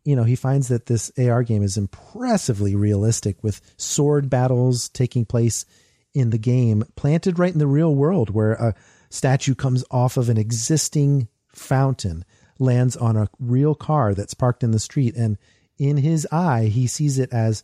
you 0.03 0.15
know, 0.15 0.23
he 0.23 0.35
finds 0.35 0.67
that 0.67 0.85
this 0.85 1.11
AR 1.17 1.43
game 1.43 1.63
is 1.63 1.77
impressively 1.77 2.75
realistic 2.75 3.43
with 3.43 3.61
sword 3.77 4.29
battles 4.29 4.89
taking 4.89 5.25
place 5.25 5.65
in 6.13 6.31
the 6.31 6.37
game, 6.37 6.83
planted 6.95 7.39
right 7.39 7.53
in 7.53 7.59
the 7.59 7.67
real 7.67 7.93
world, 7.93 8.29
where 8.29 8.53
a 8.53 8.75
statue 9.09 9.55
comes 9.55 9.83
off 9.91 10.17
of 10.17 10.29
an 10.29 10.37
existing 10.37 11.27
fountain, 11.53 12.25
lands 12.59 12.95
on 12.97 13.15
a 13.15 13.29
real 13.39 13.75
car 13.75 14.13
that's 14.13 14.33
parked 14.33 14.63
in 14.63 14.71
the 14.71 14.79
street, 14.79 15.15
and 15.15 15.37
in 15.77 15.97
his 15.97 16.27
eye, 16.31 16.65
he 16.65 16.87
sees 16.87 17.19
it 17.19 17.31
as 17.31 17.63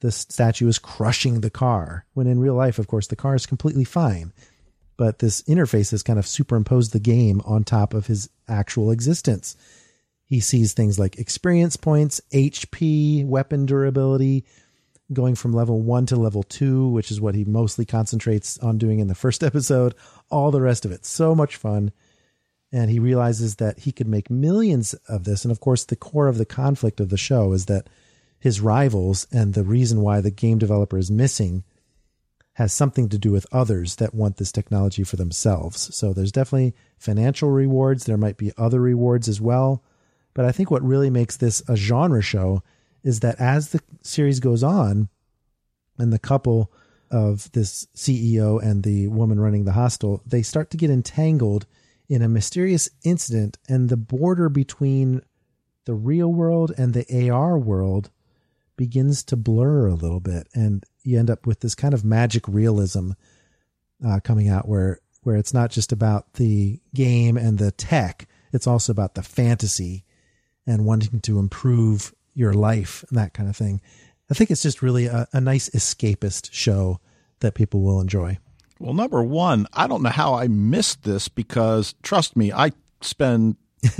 the 0.00 0.12
statue 0.12 0.68
is 0.68 0.78
crushing 0.78 1.40
the 1.40 1.50
car. 1.50 2.04
When 2.14 2.26
in 2.26 2.40
real 2.40 2.54
life, 2.54 2.78
of 2.78 2.86
course, 2.86 3.06
the 3.06 3.16
car 3.16 3.34
is 3.34 3.46
completely 3.46 3.84
fine 3.84 4.32
but 5.00 5.20
this 5.20 5.40
interface 5.44 5.92
has 5.92 6.02
kind 6.02 6.18
of 6.18 6.26
superimposed 6.26 6.92
the 6.92 7.00
game 7.00 7.40
on 7.46 7.64
top 7.64 7.94
of 7.94 8.06
his 8.06 8.28
actual 8.46 8.90
existence. 8.90 9.56
He 10.30 10.38
sees 10.38 10.72
things 10.72 10.96
like 10.96 11.18
experience 11.18 11.76
points, 11.76 12.20
HP, 12.32 13.26
weapon 13.26 13.66
durability, 13.66 14.44
going 15.12 15.34
from 15.34 15.52
level 15.52 15.80
one 15.80 16.06
to 16.06 16.14
level 16.14 16.44
two, 16.44 16.86
which 16.86 17.10
is 17.10 17.20
what 17.20 17.34
he 17.34 17.44
mostly 17.44 17.84
concentrates 17.84 18.56
on 18.58 18.78
doing 18.78 19.00
in 19.00 19.08
the 19.08 19.16
first 19.16 19.42
episode, 19.50 19.96
all 20.30 20.52
the 20.52 20.60
rest 20.60 20.84
of 20.84 20.92
it. 20.92 21.04
So 21.04 21.34
much 21.34 21.56
fun. 21.56 21.90
And 22.70 22.92
he 22.92 23.00
realizes 23.00 23.56
that 23.56 23.80
he 23.80 23.90
could 23.90 24.06
make 24.06 24.30
millions 24.30 24.94
of 25.08 25.24
this. 25.24 25.44
And 25.44 25.50
of 25.50 25.58
course, 25.58 25.82
the 25.82 25.96
core 25.96 26.28
of 26.28 26.38
the 26.38 26.46
conflict 26.46 27.00
of 27.00 27.08
the 27.08 27.16
show 27.16 27.52
is 27.52 27.66
that 27.66 27.88
his 28.38 28.60
rivals 28.60 29.26
and 29.32 29.54
the 29.54 29.64
reason 29.64 30.00
why 30.00 30.20
the 30.20 30.30
game 30.30 30.58
developer 30.58 30.96
is 30.96 31.10
missing 31.10 31.64
has 32.52 32.72
something 32.72 33.08
to 33.08 33.18
do 33.18 33.32
with 33.32 33.48
others 33.50 33.96
that 33.96 34.14
want 34.14 34.36
this 34.36 34.52
technology 34.52 35.02
for 35.02 35.16
themselves. 35.16 35.92
So 35.92 36.12
there's 36.12 36.30
definitely 36.30 36.76
financial 36.98 37.50
rewards. 37.50 38.04
There 38.04 38.16
might 38.16 38.36
be 38.36 38.52
other 38.56 38.80
rewards 38.80 39.28
as 39.28 39.40
well. 39.40 39.82
But 40.34 40.44
I 40.44 40.52
think 40.52 40.70
what 40.70 40.82
really 40.82 41.10
makes 41.10 41.36
this 41.36 41.62
a 41.68 41.76
genre 41.76 42.22
show 42.22 42.62
is 43.02 43.20
that 43.20 43.40
as 43.40 43.70
the 43.70 43.80
series 44.02 44.40
goes 44.40 44.62
on 44.62 45.08
and 45.98 46.12
the 46.12 46.18
couple 46.18 46.72
of 47.10 47.50
this 47.52 47.86
CEO 47.96 48.62
and 48.62 48.82
the 48.82 49.08
woman 49.08 49.40
running 49.40 49.64
the 49.64 49.72
hostel, 49.72 50.22
they 50.26 50.42
start 50.42 50.70
to 50.70 50.76
get 50.76 50.90
entangled 50.90 51.66
in 52.08 52.22
a 52.22 52.28
mysterious 52.28 52.88
incident 53.04 53.58
and 53.68 53.88
the 53.88 53.96
border 53.96 54.48
between 54.48 55.22
the 55.84 55.94
real 55.94 56.32
world 56.32 56.72
and 56.76 56.94
the 56.94 57.30
AR 57.30 57.58
world 57.58 58.10
begins 58.76 59.22
to 59.24 59.36
blur 59.36 59.86
a 59.86 59.94
little 59.94 60.20
bit. 60.20 60.48
And 60.54 60.84
you 61.02 61.18
end 61.18 61.30
up 61.30 61.46
with 61.46 61.60
this 61.60 61.74
kind 61.74 61.94
of 61.94 62.04
magic 62.04 62.46
realism 62.46 63.12
uh, 64.04 64.20
coming 64.20 64.48
out 64.48 64.68
where 64.68 65.00
where 65.22 65.36
it's 65.36 65.52
not 65.52 65.70
just 65.70 65.92
about 65.92 66.34
the 66.34 66.80
game 66.94 67.36
and 67.36 67.58
the 67.58 67.70
tech 67.72 68.26
it's 68.52 68.66
also 68.66 68.90
about 68.90 69.14
the 69.14 69.22
fantasy 69.22 70.04
and 70.70 70.84
wanting 70.84 71.20
to 71.20 71.38
improve 71.38 72.14
your 72.34 72.52
life 72.52 73.04
and 73.08 73.18
that 73.18 73.34
kind 73.34 73.48
of 73.48 73.56
thing 73.56 73.80
i 74.30 74.34
think 74.34 74.50
it's 74.50 74.62
just 74.62 74.82
really 74.82 75.06
a, 75.06 75.26
a 75.32 75.40
nice 75.40 75.68
escapist 75.70 76.48
show 76.52 77.00
that 77.40 77.54
people 77.54 77.82
will 77.82 78.00
enjoy 78.00 78.38
well 78.78 78.94
number 78.94 79.22
one 79.22 79.66
i 79.72 79.86
don't 79.86 80.02
know 80.02 80.10
how 80.10 80.34
i 80.34 80.46
missed 80.48 81.02
this 81.02 81.28
because 81.28 81.94
trust 82.02 82.36
me 82.36 82.52
i 82.52 82.70
spend 83.00 83.56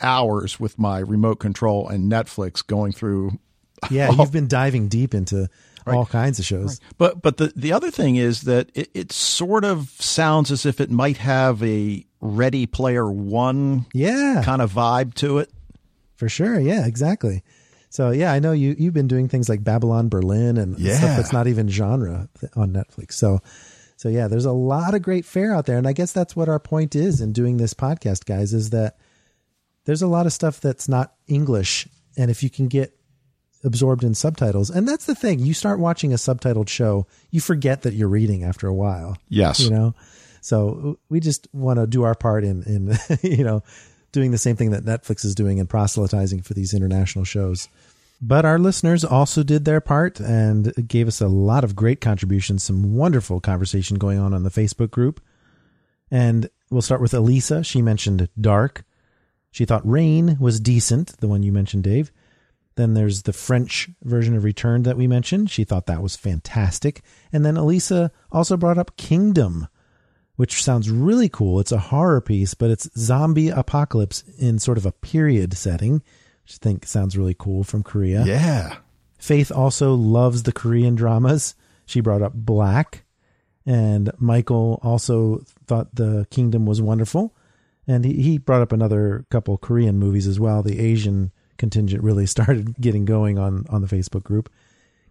hours 0.00 0.58
with 0.58 0.78
my 0.78 0.98
remote 0.98 1.36
control 1.36 1.88
and 1.88 2.10
netflix 2.10 2.66
going 2.66 2.92
through 2.92 3.38
yeah 3.90 4.10
you've 4.10 4.32
been 4.32 4.48
diving 4.48 4.88
deep 4.88 5.14
into 5.14 5.48
right. 5.84 5.96
all 5.96 6.06
kinds 6.06 6.38
of 6.38 6.44
shows. 6.44 6.80
Right. 6.80 6.94
But 6.98 7.22
but 7.22 7.36
the 7.36 7.52
the 7.56 7.72
other 7.72 7.90
thing 7.90 8.16
is 8.16 8.42
that 8.42 8.70
it, 8.74 8.90
it 8.94 9.12
sort 9.12 9.64
of 9.64 9.90
sounds 9.98 10.50
as 10.50 10.66
if 10.66 10.80
it 10.80 10.90
might 10.90 11.18
have 11.18 11.62
a 11.62 12.04
Ready 12.20 12.66
Player 12.66 13.10
One 13.10 13.86
yeah 13.92 14.42
kind 14.44 14.62
of 14.62 14.72
vibe 14.72 15.14
to 15.14 15.38
it. 15.38 15.50
For 16.20 16.28
sure, 16.28 16.60
yeah, 16.60 16.84
exactly. 16.84 17.42
So 17.88 18.10
yeah, 18.10 18.30
I 18.30 18.40
know 18.40 18.52
you 18.52 18.76
you've 18.78 18.92
been 18.92 19.08
doing 19.08 19.26
things 19.26 19.48
like 19.48 19.64
Babylon 19.64 20.10
Berlin 20.10 20.58
and 20.58 20.78
yeah. 20.78 20.98
stuff 20.98 21.16
that's 21.16 21.32
not 21.32 21.46
even 21.46 21.66
genre 21.66 22.28
on 22.54 22.74
Netflix. 22.74 23.14
So 23.14 23.40
so 23.96 24.10
yeah, 24.10 24.28
there's 24.28 24.44
a 24.44 24.52
lot 24.52 24.92
of 24.92 25.00
great 25.00 25.24
fare 25.24 25.54
out 25.54 25.64
there, 25.64 25.78
and 25.78 25.88
I 25.88 25.94
guess 25.94 26.12
that's 26.12 26.36
what 26.36 26.50
our 26.50 26.58
point 26.58 26.94
is 26.94 27.22
in 27.22 27.32
doing 27.32 27.56
this 27.56 27.72
podcast, 27.72 28.26
guys, 28.26 28.52
is 28.52 28.68
that 28.68 28.98
there's 29.86 30.02
a 30.02 30.06
lot 30.06 30.26
of 30.26 30.34
stuff 30.34 30.60
that's 30.60 30.90
not 30.90 31.14
English, 31.26 31.88
and 32.18 32.30
if 32.30 32.42
you 32.42 32.50
can 32.50 32.68
get 32.68 32.94
absorbed 33.64 34.04
in 34.04 34.14
subtitles. 34.14 34.68
And 34.68 34.86
that's 34.86 35.06
the 35.06 35.14
thing. 35.14 35.38
You 35.38 35.54
start 35.54 35.80
watching 35.80 36.12
a 36.12 36.16
subtitled 36.16 36.68
show, 36.68 37.06
you 37.30 37.40
forget 37.40 37.80
that 37.82 37.94
you're 37.94 38.08
reading 38.08 38.44
after 38.44 38.66
a 38.66 38.74
while. 38.74 39.16
Yes. 39.30 39.60
You 39.60 39.70
know? 39.70 39.94
So 40.42 40.98
we 41.08 41.20
just 41.20 41.48
want 41.52 41.78
to 41.78 41.86
do 41.86 42.02
our 42.02 42.14
part 42.14 42.44
in, 42.44 42.62
in, 42.62 43.18
you 43.22 43.44
know, 43.44 43.62
doing 44.12 44.30
the 44.30 44.38
same 44.38 44.56
thing 44.56 44.70
that 44.70 44.84
Netflix 44.84 45.24
is 45.24 45.34
doing 45.34 45.60
and 45.60 45.68
proselytizing 45.68 46.42
for 46.42 46.54
these 46.54 46.74
international 46.74 47.24
shows. 47.24 47.68
But 48.22 48.44
our 48.44 48.58
listeners 48.58 49.04
also 49.04 49.42
did 49.42 49.64
their 49.64 49.80
part 49.80 50.20
and 50.20 50.74
gave 50.86 51.08
us 51.08 51.20
a 51.20 51.28
lot 51.28 51.64
of 51.64 51.74
great 51.74 52.00
contributions, 52.00 52.62
some 52.62 52.94
wonderful 52.94 53.40
conversation 53.40 53.96
going 53.96 54.18
on 54.18 54.34
on 54.34 54.42
the 54.42 54.50
Facebook 54.50 54.90
group. 54.90 55.20
And 56.10 56.50
we'll 56.70 56.82
start 56.82 57.00
with 57.00 57.14
Elisa. 57.14 57.64
She 57.64 57.80
mentioned 57.80 58.28
Dark. 58.38 58.84
She 59.50 59.64
thought 59.64 59.88
Rain 59.88 60.36
was 60.38 60.60
decent, 60.60 61.16
the 61.20 61.28
one 61.28 61.42
you 61.42 61.50
mentioned, 61.50 61.84
Dave. 61.84 62.12
Then 62.76 62.94
there's 62.94 63.22
the 63.22 63.32
French 63.32 63.90
version 64.02 64.36
of 64.36 64.44
Return 64.44 64.82
that 64.84 64.96
we 64.96 65.06
mentioned. 65.06 65.50
She 65.50 65.64
thought 65.64 65.86
that 65.86 66.02
was 66.02 66.16
fantastic. 66.16 67.02
And 67.32 67.44
then 67.44 67.56
Elisa 67.56 68.12
also 68.30 68.56
brought 68.56 68.78
up 68.78 68.96
Kingdom, 68.96 69.66
which 70.40 70.64
sounds 70.64 70.90
really 70.90 71.28
cool. 71.28 71.60
It's 71.60 71.70
a 71.70 71.76
horror 71.76 72.22
piece, 72.22 72.54
but 72.54 72.70
it's 72.70 72.88
zombie 72.96 73.50
apocalypse 73.50 74.24
in 74.38 74.58
sort 74.58 74.78
of 74.78 74.86
a 74.86 74.92
period 74.92 75.52
setting, 75.52 75.96
which 76.44 76.54
I 76.54 76.58
think 76.62 76.86
sounds 76.86 77.14
really 77.14 77.36
cool 77.38 77.62
from 77.62 77.82
Korea. 77.82 78.24
Yeah. 78.24 78.78
Faith 79.18 79.52
also 79.52 79.92
loves 79.92 80.44
the 80.44 80.52
Korean 80.52 80.94
dramas. 80.94 81.54
She 81.84 82.00
brought 82.00 82.22
up 82.22 82.32
Black, 82.32 83.04
and 83.66 84.10
Michael 84.18 84.80
also 84.82 85.44
thought 85.66 85.94
The 85.94 86.26
Kingdom 86.30 86.64
was 86.64 86.80
wonderful. 86.80 87.36
And 87.86 88.02
he, 88.02 88.14
he 88.22 88.38
brought 88.38 88.62
up 88.62 88.72
another 88.72 89.26
couple 89.28 89.58
Korean 89.58 89.98
movies 89.98 90.26
as 90.26 90.40
well. 90.40 90.62
The 90.62 90.80
Asian 90.80 91.32
contingent 91.58 92.02
really 92.02 92.24
started 92.34 92.80
getting 92.80 93.04
going 93.04 93.38
on, 93.38 93.66
on 93.68 93.82
the 93.82 93.94
Facebook 93.94 94.22
group. 94.22 94.50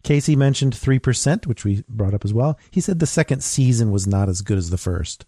Casey 0.04 0.36
mentioned 0.36 0.74
3%, 0.74 1.46
which 1.46 1.66
we 1.66 1.84
brought 1.90 2.14
up 2.14 2.24
as 2.24 2.34
well. 2.34 2.58
He 2.72 2.82
said 2.82 3.00
the 3.00 3.06
second 3.06 3.44
season 3.44 3.92
was 3.92 4.08
not 4.08 4.30
as 4.30 4.42
good 4.42 4.58
as 4.58 4.70
the 4.70 4.78
first. 4.78 5.26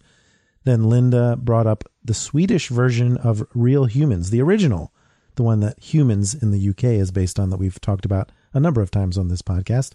Then 0.64 0.84
Linda 0.84 1.36
brought 1.36 1.66
up 1.66 1.84
the 2.04 2.14
Swedish 2.14 2.68
version 2.68 3.16
of 3.18 3.46
Real 3.54 3.86
Humans, 3.86 4.30
the 4.30 4.40
original, 4.40 4.92
the 5.34 5.42
one 5.42 5.60
that 5.60 5.82
Humans 5.82 6.34
in 6.34 6.50
the 6.50 6.68
UK 6.68 6.84
is 6.84 7.10
based 7.10 7.38
on, 7.38 7.50
that 7.50 7.58
we've 7.58 7.80
talked 7.80 8.04
about 8.04 8.30
a 8.54 8.60
number 8.60 8.80
of 8.80 8.90
times 8.90 9.18
on 9.18 9.28
this 9.28 9.42
podcast. 9.42 9.92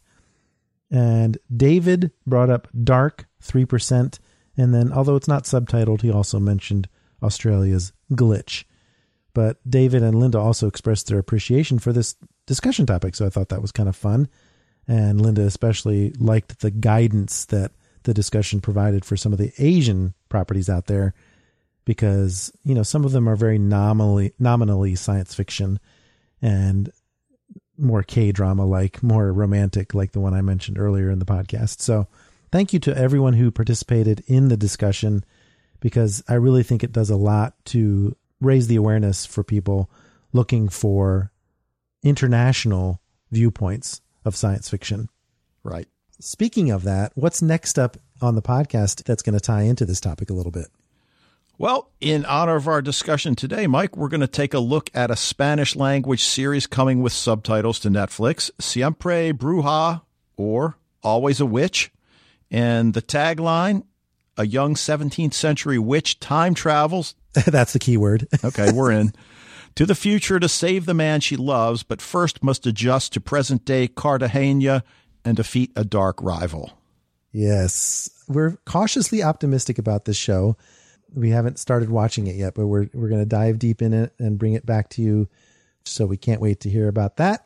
And 0.92 1.38
David 1.56 2.12
brought 2.26 2.50
up 2.50 2.68
Dark, 2.84 3.28
3%. 3.44 4.20
And 4.58 4.74
then, 4.74 4.92
although 4.92 5.16
it's 5.16 5.28
not 5.28 5.44
subtitled, 5.44 6.02
he 6.02 6.12
also 6.12 6.40
mentioned 6.40 6.90
Australia's 7.22 7.94
Glitch. 8.12 8.64
But 9.34 9.58
David 9.70 10.02
and 10.02 10.20
Linda 10.20 10.40
also 10.40 10.68
expressed 10.68 11.08
their 11.08 11.20
appreciation 11.20 11.78
for 11.78 11.94
this 11.94 12.16
discussion 12.48 12.86
topic. 12.86 13.16
So 13.16 13.26
I 13.26 13.30
thought 13.30 13.50
that 13.50 13.62
was 13.62 13.72
kind 13.72 13.88
of 13.88 13.96
fun. 13.96 14.28
And 14.88 15.20
Linda 15.20 15.42
especially 15.42 16.12
liked 16.18 16.60
the 16.62 16.72
guidance 16.72 17.46
that 17.46 17.72
the 18.04 18.14
discussion 18.14 18.62
provided 18.62 19.04
for 19.04 19.18
some 19.18 19.34
of 19.34 19.38
the 19.38 19.52
Asian 19.58 20.14
properties 20.30 20.70
out 20.70 20.86
there 20.86 21.14
because, 21.84 22.52
you 22.64 22.74
know, 22.74 22.84
some 22.84 23.04
of 23.04 23.12
them 23.12 23.28
are 23.28 23.36
very 23.36 23.58
nominally 23.58 24.34
nominally 24.40 24.96
science 24.96 25.34
fiction 25.34 25.80
and 26.42 26.92
more 27.78 28.04
K 28.04 28.32
drama 28.32 28.66
like, 28.66 29.04
more 29.04 29.32
romantic 29.32 29.94
like 29.94 30.14
the 30.14 30.20
one 30.20 30.34
I 30.34 30.42
mentioned 30.42 30.80
earlier 30.80 31.10
in 31.10 31.20
the 31.20 31.26
podcast. 31.26 31.82
So, 31.82 32.08
thank 32.52 32.72
you 32.72 32.80
to 32.80 32.98
everyone 32.98 33.34
who 33.34 33.52
participated 33.52 34.24
in 34.28 34.48
the 34.48 34.58
discussion 34.58 35.24
because 35.80 36.24
I 36.28 36.36
really 36.36 36.64
think 36.64 36.84
it 36.84 36.94
does 36.94 37.10
a 37.10 37.18
lot 37.18 37.54
to 37.66 38.16
raise 38.40 38.68
the 38.68 38.78
awareness 38.78 39.26
for 39.26 39.44
people 39.44 39.90
looking 40.34 40.70
for 40.70 41.32
international 42.04 43.02
viewpoints 43.32 44.02
of 44.28 44.36
science 44.36 44.70
fiction. 44.70 45.10
Right. 45.64 45.88
Speaking 46.20 46.72
of 46.72 46.84
that, 46.84 47.12
what's 47.16 47.42
next 47.42 47.78
up 47.80 47.98
on 48.22 48.36
the 48.36 48.42
podcast 48.42 49.04
that's 49.04 49.22
going 49.22 49.34
to 49.34 49.40
tie 49.40 49.64
into 49.64 49.86
this 49.86 50.00
topic 50.00 50.30
a 50.30 50.34
little 50.34 50.52
bit? 50.52 50.68
Well, 51.60 51.90
in 52.00 52.24
honor 52.26 52.56
of 52.56 52.68
our 52.68 52.84
discussion 52.84 53.36
today, 53.36 53.66
Mike, 53.66 53.98
we're 53.98 54.10
going 54.10 54.22
to 54.22 54.28
take 54.28 54.54
a 54.54 54.60
look 54.60 54.92
at 54.94 55.10
a 55.10 55.16
Spanish 55.16 55.76
language 55.76 56.24
series 56.24 56.68
coming 56.68 57.02
with 57.02 57.14
subtitles 57.14 57.80
to 57.80 57.90
Netflix, 57.90 58.52
Siempre 58.60 59.32
Bruja 59.34 60.02
or 60.36 60.78
Always 61.02 61.40
a 61.40 61.48
Witch. 61.48 61.92
And 62.52 62.94
the 62.94 63.02
tagline, 63.02 63.84
a 64.38 64.46
young 64.46 64.76
17th 64.76 65.34
century 65.34 65.80
witch 65.80 66.20
time 66.20 66.54
travels. 66.54 67.16
That's 67.34 67.74
the 67.74 67.80
key 67.80 67.98
word. 67.98 68.28
okay, 68.44 68.72
we're 68.72 68.92
in. 68.92 69.14
To 69.78 69.86
the 69.86 69.94
future 69.94 70.40
to 70.40 70.50
save 70.50 70.88
the 70.88 70.96
man 70.96 71.20
she 71.20 71.36
loves, 71.36 71.84
but 71.84 72.02
first 72.02 72.44
must 72.44 72.66
adjust 72.66 73.14
to 73.14 73.22
present 73.22 73.64
day 73.64 73.88
Cartagena 73.88 74.84
and 75.24 75.38
defeat 75.38 75.72
a 75.76 75.86
dark 75.86 76.20
rival. 76.20 76.72
Yes. 77.32 78.10
We're 78.28 78.58
cautiously 78.66 79.22
optimistic 79.22 79.78
about 79.78 80.06
this 80.06 80.18
show. 80.18 80.58
We 81.14 81.30
haven't 81.30 81.60
started 81.60 81.92
watching 81.92 82.26
it 82.26 82.36
yet, 82.36 82.56
but 82.56 82.66
we're 82.66 82.88
we're 82.92 83.08
going 83.08 83.22
to 83.22 83.28
dive 83.28 83.60
deep 83.60 83.84
in 83.84 83.94
it 83.94 84.14
and 84.18 84.40
bring 84.40 84.54
it 84.54 84.66
back 84.66 84.90
to 84.92 85.04
you. 85.04 85.30
So 85.86 86.08
we 86.08 86.18
can't 86.18 86.42
wait 86.42 86.62
to 86.62 86.72
hear 86.72 86.88
about 86.88 87.18
that. 87.18 87.46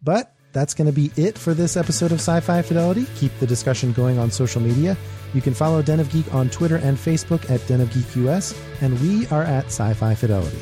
But 0.00 0.32
that's 0.52 0.74
going 0.74 0.86
to 0.86 0.92
be 0.92 1.10
it 1.20 1.36
for 1.36 1.54
this 1.54 1.76
episode 1.76 2.12
of 2.12 2.20
Sci 2.20 2.38
Fi 2.38 2.62
Fidelity. 2.62 3.04
Keep 3.16 3.36
the 3.40 3.48
discussion 3.48 3.92
going 3.92 4.16
on 4.16 4.30
social 4.30 4.62
media. 4.62 4.96
You 5.34 5.42
can 5.42 5.54
follow 5.54 5.82
Den 5.82 5.98
of 5.98 6.08
Geek 6.12 6.32
on 6.32 6.50
Twitter 6.50 6.76
and 6.76 6.96
Facebook 6.96 7.50
at 7.50 7.66
Den 7.66 7.80
of 7.80 7.92
Geek 7.92 8.14
US, 8.24 8.56
and 8.80 8.96
we 9.00 9.26
are 9.26 9.42
at 9.42 9.64
Sci 9.64 9.92
Fi 9.94 10.14
Fidelity. 10.14 10.60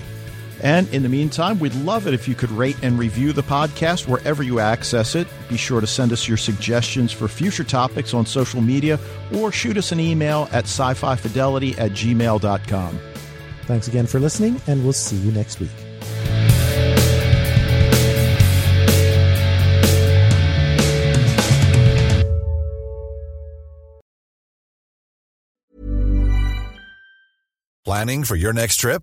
And 0.63 0.89
in 0.95 1.03
the 1.03 1.09
meantime, 1.09 1.59
we'd 1.59 1.75
love 1.75 2.07
it 2.07 2.15
if 2.15 2.29
you 2.29 2.35
could 2.35 2.51
rate 2.53 2.77
and 2.83 2.99
review 2.99 3.33
the 3.33 3.43
podcast 3.43 4.07
wherever 4.07 4.43
you 4.43 4.61
access 4.61 5.15
it. 5.15 5.27
Be 5.49 5.57
sure 5.57 5.81
to 5.81 5.87
send 5.87 6.13
us 6.13 6.29
your 6.29 6.37
suggestions 6.37 7.11
for 7.11 7.27
future 7.27 7.65
topics 7.65 8.15
on 8.15 8.25
social 8.27 8.61
media 8.61 8.99
or 9.35 9.51
shoot 9.51 9.77
us 9.77 9.91
an 9.93 9.99
email 9.99 10.49
at 10.53 10.65
sci 10.65 10.95
fi 10.95 11.17
fidelity 11.17 11.77
at 11.79 11.91
gmail.com. 11.93 13.01
Thanks 13.65 13.89
again 13.89 14.07
for 14.07 14.21
listening, 14.21 14.61
and 14.67 14.83
we'll 14.85 14.93
see 14.93 15.17
you 15.17 15.33
next 15.33 15.61
week. 15.61 15.71
Planning 27.85 28.23
for 28.25 28.37
your 28.37 28.53
next 28.53 28.77
trip? 28.77 29.03